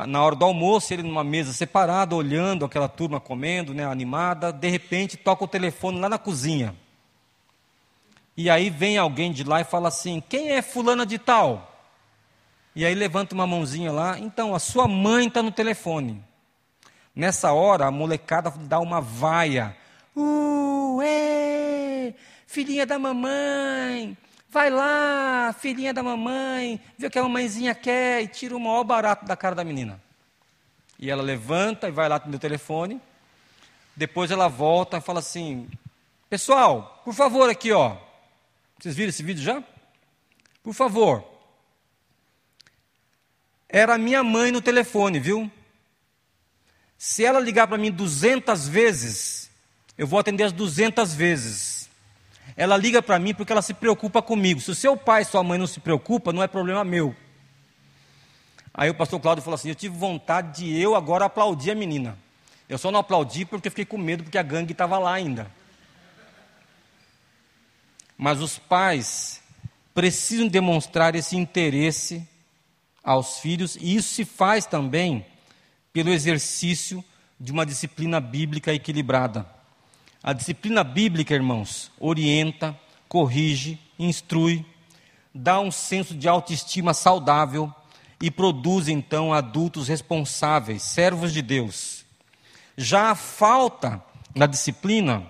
[0.08, 4.68] Na hora do almoço, ele numa mesa separada, olhando aquela turma comendo, né, animada, de
[4.68, 6.74] repente toca o telefone lá na cozinha.
[8.38, 11.76] E aí vem alguém de lá e fala assim: Quem é fulana de tal?
[12.72, 16.22] E aí levanta uma mãozinha lá, então a sua mãe está no telefone.
[17.16, 19.76] Nessa hora a molecada dá uma vaia.
[20.14, 22.14] Uh, é,
[22.46, 24.16] filhinha da mamãe,
[24.48, 28.84] vai lá, filhinha da mamãe, vê o que a mamãezinha quer e tira o maior
[28.84, 30.00] barato da cara da menina.
[30.96, 33.00] E ela levanta e vai lá no telefone.
[33.96, 35.68] Depois ela volta e fala assim:
[36.30, 38.06] Pessoal, por favor, aqui, ó.
[38.78, 39.62] Vocês viram esse vídeo já?
[40.62, 41.24] Por favor,
[43.68, 45.50] era minha mãe no telefone, viu?
[46.96, 49.50] Se ela ligar para mim 200 vezes,
[49.96, 51.88] eu vou atender as 200 vezes.
[52.56, 54.60] Ela liga para mim porque ela se preocupa comigo.
[54.60, 57.14] Se o seu pai e sua mãe não se preocupam, não é problema meu.
[58.72, 62.18] Aí o pastor Cláudio falou assim: Eu tive vontade de eu agora aplaudir a menina.
[62.68, 65.50] Eu só não aplaudi porque fiquei com medo, porque a gangue estava lá ainda.
[68.18, 69.40] Mas os pais
[69.94, 72.28] precisam demonstrar esse interesse
[73.02, 75.24] aos filhos, e isso se faz também
[75.92, 77.02] pelo exercício
[77.40, 79.48] de uma disciplina bíblica equilibrada.
[80.22, 84.66] A disciplina bíblica, irmãos, orienta, corrige, instrui,
[85.32, 87.72] dá um senso de autoestima saudável
[88.20, 92.04] e produz então adultos responsáveis, servos de Deus.
[92.76, 94.02] Já a falta
[94.34, 95.26] na disciplina,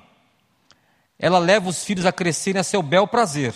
[1.19, 3.55] ela leva os filhos a crescerem a seu bel prazer.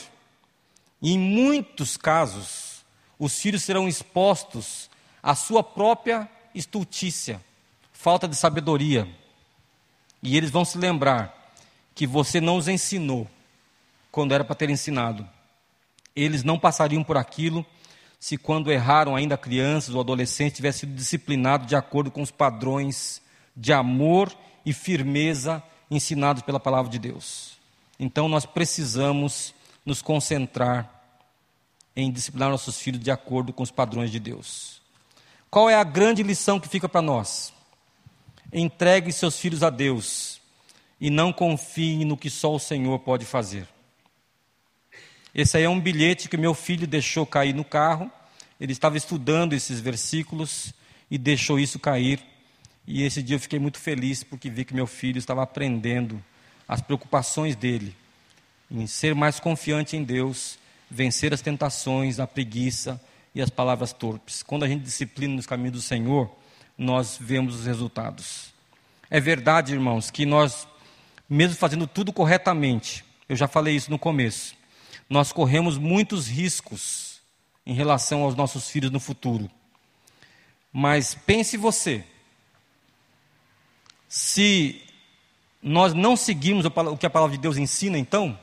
[1.01, 2.85] E em muitos casos,
[3.19, 4.91] os filhos serão expostos
[5.23, 7.41] à sua própria estultícia,
[7.93, 9.09] falta de sabedoria.
[10.23, 11.53] E eles vão se lembrar
[11.95, 13.29] que você não os ensinou
[14.11, 15.29] quando era para ter ensinado.
[16.15, 17.65] Eles não passariam por aquilo
[18.19, 23.21] se, quando erraram ainda crianças ou adolescentes, tivessem sido disciplinados de acordo com os padrões
[23.57, 24.33] de amor
[24.65, 25.63] e firmeza
[25.95, 27.59] ensinados pela palavra de Deus.
[27.99, 31.03] Então, nós precisamos nos concentrar
[31.95, 34.81] em disciplinar nossos filhos de acordo com os padrões de Deus.
[35.51, 37.53] Qual é a grande lição que fica para nós?
[38.53, 40.41] Entregue seus filhos a Deus
[41.01, 43.69] e não confie no que só o Senhor pode fazer.
[45.35, 48.11] Esse aí é um bilhete que meu filho deixou cair no carro.
[48.61, 50.73] Ele estava estudando esses versículos
[51.11, 52.32] e deixou isso cair.
[52.87, 56.23] E esse dia eu fiquei muito feliz porque vi que meu filho estava aprendendo
[56.67, 57.95] as preocupações dele
[58.71, 60.59] em ser mais confiante em Deus
[60.93, 63.01] vencer as tentações, a preguiça
[63.35, 64.43] e as palavras torpes.
[64.43, 66.31] Quando a gente disciplina nos caminhos do Senhor,
[66.77, 68.53] nós vemos os resultados.
[69.09, 70.69] É verdade, irmãos, que nós,
[71.29, 74.55] mesmo fazendo tudo corretamente, eu já falei isso no começo,
[75.09, 77.21] nós corremos muitos riscos
[77.65, 79.51] em relação aos nossos filhos no futuro.
[80.71, 82.05] Mas pense você,
[84.13, 84.83] se
[85.63, 88.39] nós não seguirmos o que a palavra de Deus ensina, então,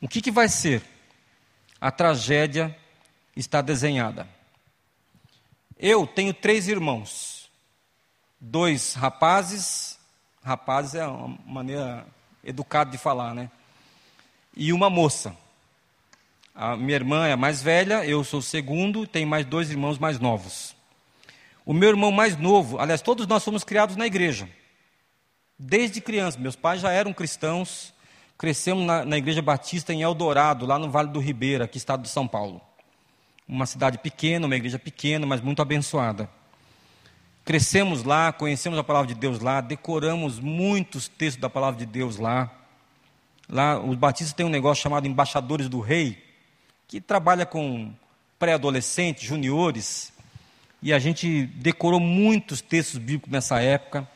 [0.00, 0.82] o que, que vai ser?
[1.80, 2.76] a tragédia
[3.36, 4.28] está desenhada.
[5.78, 7.48] Eu tenho três irmãos,
[8.40, 9.98] dois rapazes,
[10.42, 12.06] rapazes é uma maneira
[12.42, 13.50] educada de falar, né?
[14.56, 15.36] E uma moça.
[16.52, 19.98] A minha irmã é a mais velha, eu sou o segundo, tem mais dois irmãos
[19.98, 20.74] mais novos.
[21.68, 24.48] O meu irmão mais novo, aliás, todos nós fomos criados na igreja.
[25.58, 27.92] Desde criança, meus pais já eram cristãos,
[28.38, 32.08] crescemos na, na Igreja Batista em Eldorado, lá no Vale do Ribeira, aqui estado de
[32.08, 32.58] São Paulo.
[33.46, 36.30] Uma cidade pequena, uma igreja pequena, mas muito abençoada.
[37.44, 42.16] Crescemos lá, conhecemos a palavra de Deus lá, decoramos muitos textos da palavra de Deus
[42.16, 42.50] lá.
[43.46, 46.16] Lá, os batistas têm um negócio chamado Embaixadores do Rei,
[46.86, 47.92] que trabalha com
[48.38, 50.14] pré-adolescentes, juniores,
[50.80, 54.08] e a gente decorou muitos textos bíblicos nessa época.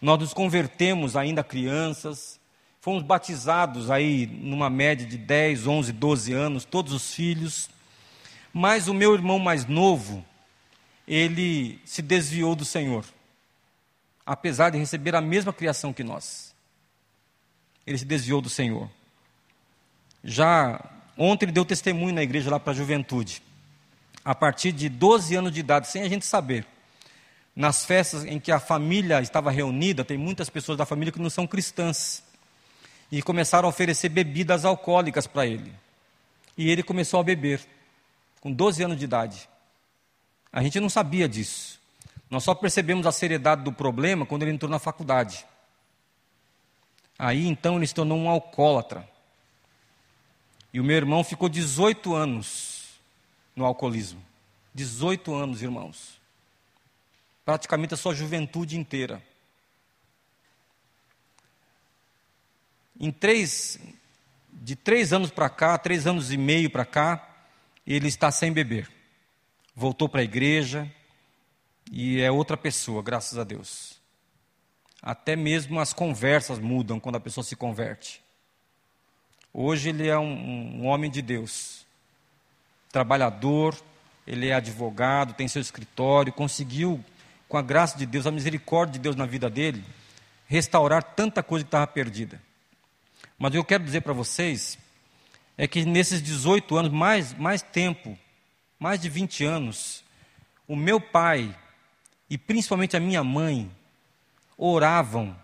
[0.00, 2.38] Nós nos convertemos ainda crianças,
[2.84, 7.70] Fomos batizados aí numa média de 10, 11, 12 anos, todos os filhos.
[8.52, 10.22] Mas o meu irmão mais novo,
[11.08, 13.06] ele se desviou do Senhor,
[14.26, 16.54] apesar de receber a mesma criação que nós.
[17.86, 18.90] Ele se desviou do Senhor.
[20.22, 20.78] Já
[21.16, 23.42] ontem ele deu testemunho na igreja lá para a juventude.
[24.24, 26.66] A partir de 12 anos de idade, sem a gente saber.
[27.54, 31.28] Nas festas em que a família estava reunida, tem muitas pessoas da família que não
[31.28, 32.22] são cristãs.
[33.12, 35.72] E começaram a oferecer bebidas alcoólicas para ele.
[36.56, 37.60] E ele começou a beber,
[38.40, 39.48] com 12 anos de idade.
[40.52, 41.80] A gente não sabia disso.
[42.30, 45.44] Nós só percebemos a seriedade do problema quando ele entrou na faculdade.
[47.18, 49.08] Aí então ele se tornou um alcoólatra.
[50.72, 52.73] E o meu irmão ficou 18 anos
[53.54, 54.22] no alcoolismo.
[54.74, 56.20] 18 anos, irmãos.
[57.44, 59.22] Praticamente a sua juventude inteira.
[62.98, 63.78] Em três,
[64.52, 67.28] de três anos para cá, três anos e meio para cá,
[67.86, 68.90] ele está sem beber.
[69.74, 70.90] Voltou para a igreja
[71.90, 74.00] e é outra pessoa, graças a Deus.
[75.02, 78.22] Até mesmo as conversas mudam quando a pessoa se converte.
[79.52, 81.83] Hoje ele é um, um homem de Deus,
[82.94, 83.76] trabalhador,
[84.24, 87.04] ele é advogado, tem seu escritório, conseguiu,
[87.48, 89.84] com a graça de Deus, a misericórdia de Deus na vida dele,
[90.46, 92.40] restaurar tanta coisa que estava perdida.
[93.36, 94.78] Mas o que eu quero dizer para vocês
[95.58, 98.16] é que nesses 18 anos, mais, mais tempo,
[98.78, 100.04] mais de 20 anos,
[100.68, 101.52] o meu pai
[102.30, 103.68] e principalmente a minha mãe
[104.56, 105.36] oravam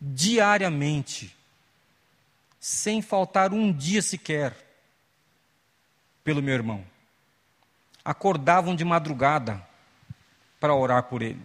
[0.00, 1.32] diariamente,
[2.58, 4.65] sem faltar um dia sequer,
[6.26, 6.84] pelo meu irmão.
[8.04, 9.64] Acordavam de madrugada
[10.58, 11.40] para orar por ele.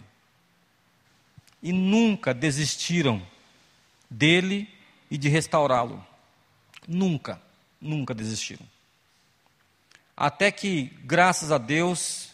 [1.62, 3.22] E nunca desistiram
[4.10, 4.68] dele
[5.08, 6.04] e de restaurá-lo.
[6.88, 7.40] Nunca,
[7.80, 8.66] nunca desistiram.
[10.16, 12.30] Até que, graças a Deus,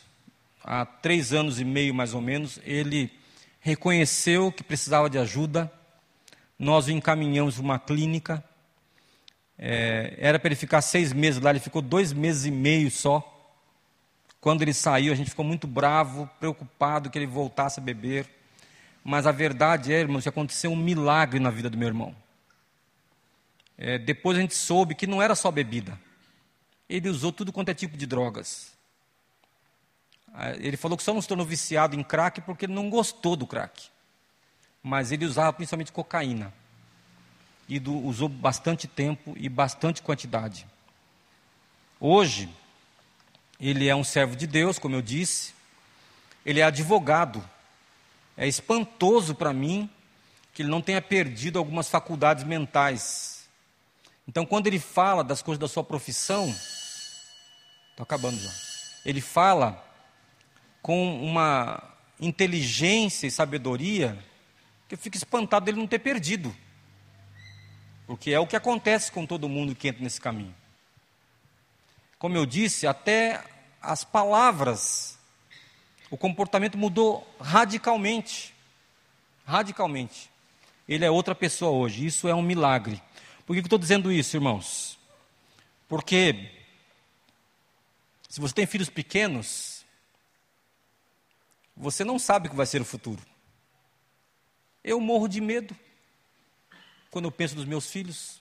[0.64, 3.12] há três anos e meio mais ou menos, ele
[3.61, 5.70] reconheceu que precisava de ajuda.
[6.59, 8.42] Nós o encaminhamos para uma clínica.
[9.59, 13.34] É, era para ele ficar seis meses lá, ele ficou dois meses e meio só.
[14.40, 18.26] Quando ele saiu, a gente ficou muito bravo, preocupado que ele voltasse a beber.
[19.02, 22.14] Mas a verdade é, irmãos, que aconteceu um milagre na vida do meu irmão.
[23.76, 25.98] É, depois a gente soube que não era só bebida.
[26.88, 28.72] Ele usou tudo quanto é tipo de drogas.
[30.32, 33.34] Ah, ele falou que só não se tornou viciado em crack porque ele não gostou
[33.34, 33.88] do crack.
[34.82, 36.52] Mas ele usava principalmente cocaína.
[37.68, 40.66] E do, usou bastante tempo e bastante quantidade.
[42.00, 42.48] Hoje,
[43.60, 45.52] ele é um servo de Deus, como eu disse.
[46.46, 47.44] Ele é advogado.
[48.36, 49.90] É espantoso para mim
[50.54, 53.48] que ele não tenha perdido algumas faculdades mentais.
[54.26, 56.48] Então, quando ele fala das coisas da sua profissão,
[57.90, 58.50] estou acabando já.
[59.04, 59.84] Ele fala
[60.82, 61.82] com uma
[62.20, 64.18] inteligência e sabedoria
[64.88, 66.54] que eu fico espantado dele não ter perdido.
[68.09, 70.54] Porque é o que acontece com todo mundo que entra nesse caminho.
[72.18, 73.44] Como eu disse, até
[73.82, 75.18] as palavras,
[76.11, 78.54] o comportamento mudou radicalmente.
[79.44, 80.30] Radicalmente.
[80.88, 82.06] Ele é outra pessoa hoje.
[82.06, 83.02] Isso é um milagre.
[83.44, 84.98] Por que eu estou dizendo isso, irmãos?
[85.86, 86.50] Porque
[88.26, 89.84] se você tem filhos pequenos,
[91.76, 93.20] você não sabe o que vai ser o futuro.
[94.82, 95.76] Eu morro de medo
[97.11, 98.40] quando eu penso nos meus filhos.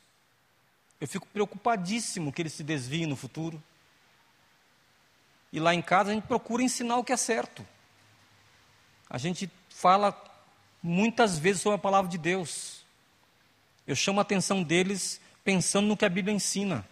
[0.99, 3.61] Eu fico preocupadíssimo que eles se desviem no futuro.
[5.51, 7.65] E lá em casa a gente procura ensinar o que é certo.
[9.09, 10.15] A gente fala
[10.82, 12.86] muitas vezes sobre a palavra de Deus.
[13.86, 16.86] Eu chamo a atenção deles pensando no que a Bíblia ensina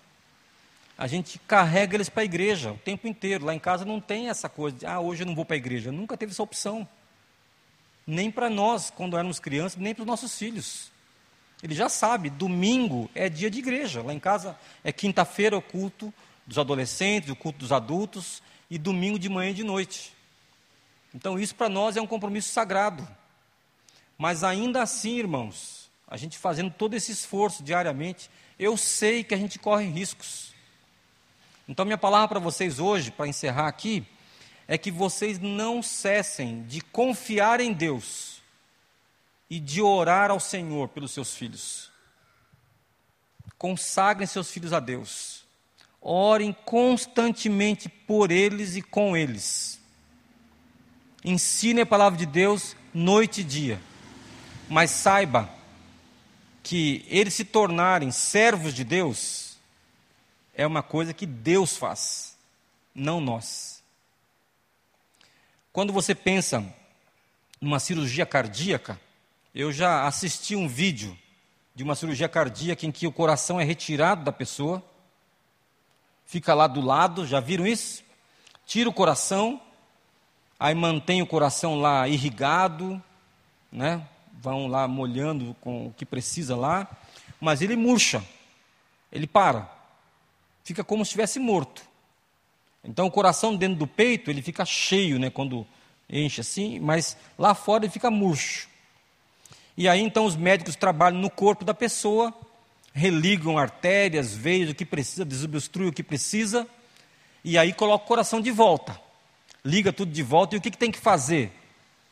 [0.97, 3.45] a gente carrega eles para a igreja o tempo inteiro.
[3.45, 5.57] Lá em casa não tem essa coisa de, ah, hoje eu não vou para a
[5.57, 5.91] igreja.
[5.91, 6.87] Nunca teve essa opção.
[8.07, 10.91] Nem para nós, quando éramos crianças, nem para os nossos filhos.
[11.63, 14.01] Ele já sabe, domingo é dia de igreja.
[14.01, 16.13] Lá em casa é quinta-feira o culto
[16.45, 20.13] dos adolescentes, o culto dos adultos, e domingo de manhã e de noite.
[21.13, 23.07] Então isso para nós é um compromisso sagrado.
[24.17, 29.37] Mas ainda assim, irmãos, a gente fazendo todo esse esforço diariamente, eu sei que a
[29.37, 30.53] gente corre riscos.
[31.67, 34.05] Então, minha palavra para vocês hoje, para encerrar aqui,
[34.67, 38.34] é que vocês não cessem de confiar em Deus
[39.49, 41.91] e de orar ao Senhor pelos seus filhos.
[43.57, 45.45] Consagrem seus filhos a Deus.
[46.01, 49.79] Orem constantemente por eles e com eles.
[51.23, 53.81] Ensine a palavra de Deus noite e dia.
[54.69, 55.49] Mas saiba
[56.61, 59.45] que eles se tornarem servos de Deus
[60.55, 62.37] é uma coisa que Deus faz.
[62.93, 63.83] não nós.
[65.73, 66.65] Quando você pensa
[67.59, 68.99] numa cirurgia cardíaca,
[69.55, 71.17] eu já assisti um vídeo
[71.73, 74.83] de uma cirurgia cardíaca em que o coração é retirado da pessoa,
[76.25, 78.03] fica lá do lado, já viram isso?
[78.65, 79.61] Tira o coração,
[80.59, 83.01] aí mantém o coração lá irrigado,
[83.71, 84.05] né?
[84.41, 86.85] Vão lá molhando com o que precisa lá,
[87.39, 88.21] mas ele murcha,
[89.09, 89.73] ele para,
[90.65, 91.81] fica como se estivesse morto.
[92.83, 95.29] Então o coração dentro do peito ele fica cheio, né?
[95.29, 95.65] Quando
[96.09, 98.74] enche assim, mas lá fora ele fica murcho.
[99.77, 102.33] E aí então os médicos trabalham no corpo da pessoa,
[102.93, 106.65] religam artérias, veias, o que precisa, desobstrui o que precisa,
[107.43, 108.99] e aí coloca o coração de volta.
[109.63, 111.51] Liga tudo de volta, e o que, que tem que fazer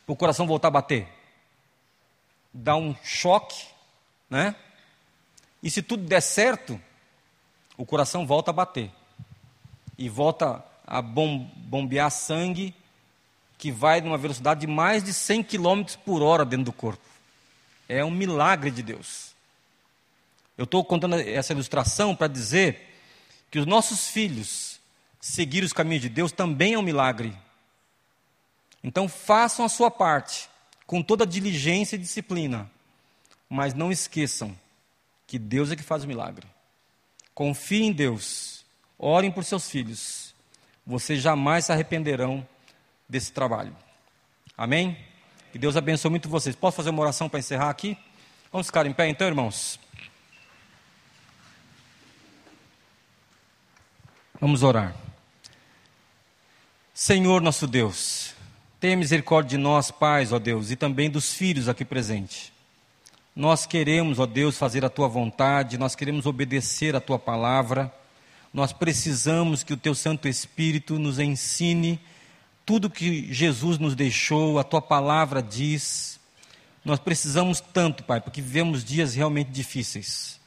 [0.05, 1.07] para o coração voltar a bater?
[2.53, 3.65] Dá um choque,
[4.29, 4.55] né?
[5.61, 6.79] E se tudo der certo,
[7.77, 8.91] o coração volta a bater.
[9.97, 12.75] E volta a bom, bombear sangue,
[13.57, 17.12] que vai numa velocidade de mais de 100 km por hora dentro do corpo.
[17.87, 19.33] É um milagre de Deus.
[20.57, 22.93] Eu estou contando essa ilustração para dizer
[23.49, 24.79] que os nossos filhos
[25.19, 27.35] seguir os caminhos de Deus também é um milagre.
[28.83, 30.49] Então façam a sua parte,
[30.85, 32.69] com toda diligência e disciplina,
[33.49, 34.55] mas não esqueçam
[35.25, 36.45] que Deus é que faz o milagre.
[37.33, 38.65] Confiem em Deus,
[38.99, 40.35] orem por seus filhos,
[40.85, 42.45] vocês jamais se arrependerão
[43.07, 43.75] desse trabalho.
[44.57, 44.97] Amém?
[45.53, 46.55] Que Deus abençoe muito vocês.
[46.55, 47.95] Posso fazer uma oração para encerrar aqui?
[48.51, 49.79] Vamos ficar em pé então, irmãos?
[54.41, 54.95] Vamos orar.
[56.91, 58.33] Senhor nosso Deus,
[58.79, 62.51] tenha misericórdia de nós, pais, ó Deus, e também dos filhos aqui presentes.
[63.35, 67.93] Nós queremos, ó Deus, fazer a tua vontade, nós queremos obedecer a tua palavra.
[68.51, 72.01] Nós precisamos que o teu Santo Espírito nos ensine
[72.65, 76.19] tudo que Jesus nos deixou, a tua palavra diz.
[76.83, 80.39] Nós precisamos tanto, Pai, porque vivemos dias realmente difíceis.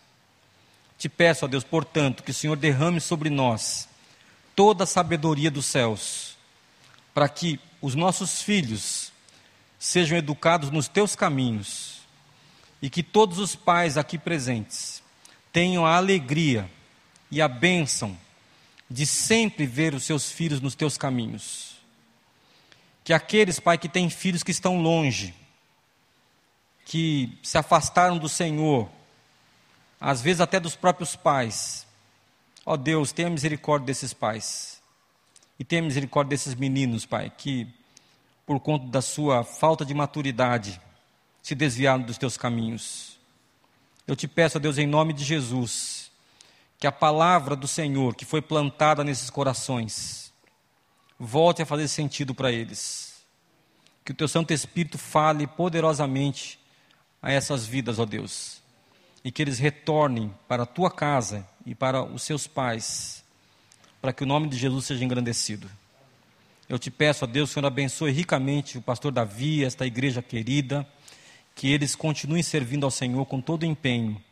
[0.99, 3.89] Te peço, ó Deus, portanto, que o Senhor derrame sobre nós
[4.55, 6.37] toda a sabedoria dos céus,
[7.13, 9.13] para que os nossos filhos
[9.79, 12.01] sejam educados nos teus caminhos
[12.81, 15.03] e que todos os pais aqui presentes
[15.53, 16.71] tenham a alegria
[17.31, 18.17] e a bênção
[18.91, 21.76] de sempre ver os seus filhos nos teus caminhos
[23.07, 25.33] que aqueles, Pai, que têm filhos que estão longe,
[26.85, 28.91] que se afastaram do Senhor,
[30.01, 31.87] às vezes até dos próprios pais,
[32.65, 34.83] ó Deus, tenha misericórdia desses pais,
[35.57, 37.73] e tenha misericórdia desses meninos, Pai, que
[38.45, 40.81] por conta da sua falta de maturidade
[41.41, 43.21] se desviaram dos teus caminhos.
[44.05, 46.11] Eu te peço, ó Deus, em nome de Jesus,
[46.77, 50.26] que a palavra do Senhor que foi plantada nesses corações,
[51.19, 53.17] volte a fazer sentido para eles.
[54.05, 56.59] Que o teu Santo Espírito fale poderosamente
[57.21, 58.63] a essas vidas, ó Deus,
[59.25, 63.25] e que eles retornem para a tua casa e para os seus pais,
[64.01, 65.69] para que o nome de Jesus seja engrandecido.
[66.69, 70.23] Eu te peço, ó Deus, que o Senhor abençoe ricamente o pastor Davi, esta igreja
[70.23, 70.87] querida,
[71.55, 74.23] que eles continuem servindo ao Senhor com todo empenho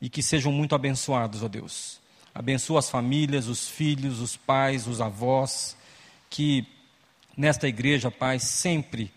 [0.00, 2.00] e que sejam muito abençoados, ó Deus.
[2.34, 5.76] Abençoa as famílias, os filhos, os pais, os avós,
[6.30, 6.66] que
[7.36, 9.12] nesta igreja, Pai, sempre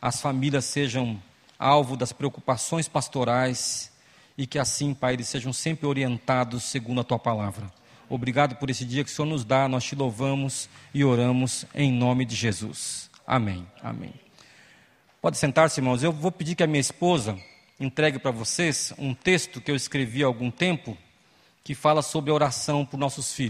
[0.00, 1.20] as famílias sejam
[1.58, 3.92] alvo das preocupações pastorais
[4.36, 7.70] e que assim, Pai, eles sejam sempre orientados segundo a tua palavra.
[8.08, 11.92] Obrigado por esse dia que o Senhor nos dá, nós te louvamos e oramos em
[11.92, 13.10] nome de Jesus.
[13.26, 13.66] Amém.
[13.82, 14.12] Amém.
[15.22, 16.02] Pode sentar-se, irmãos.
[16.02, 17.38] Eu vou pedir que a minha esposa
[17.78, 20.96] entregue para vocês um texto que eu escrevi há algum tempo
[21.62, 23.48] que fala sobre a oração por nossos filhos.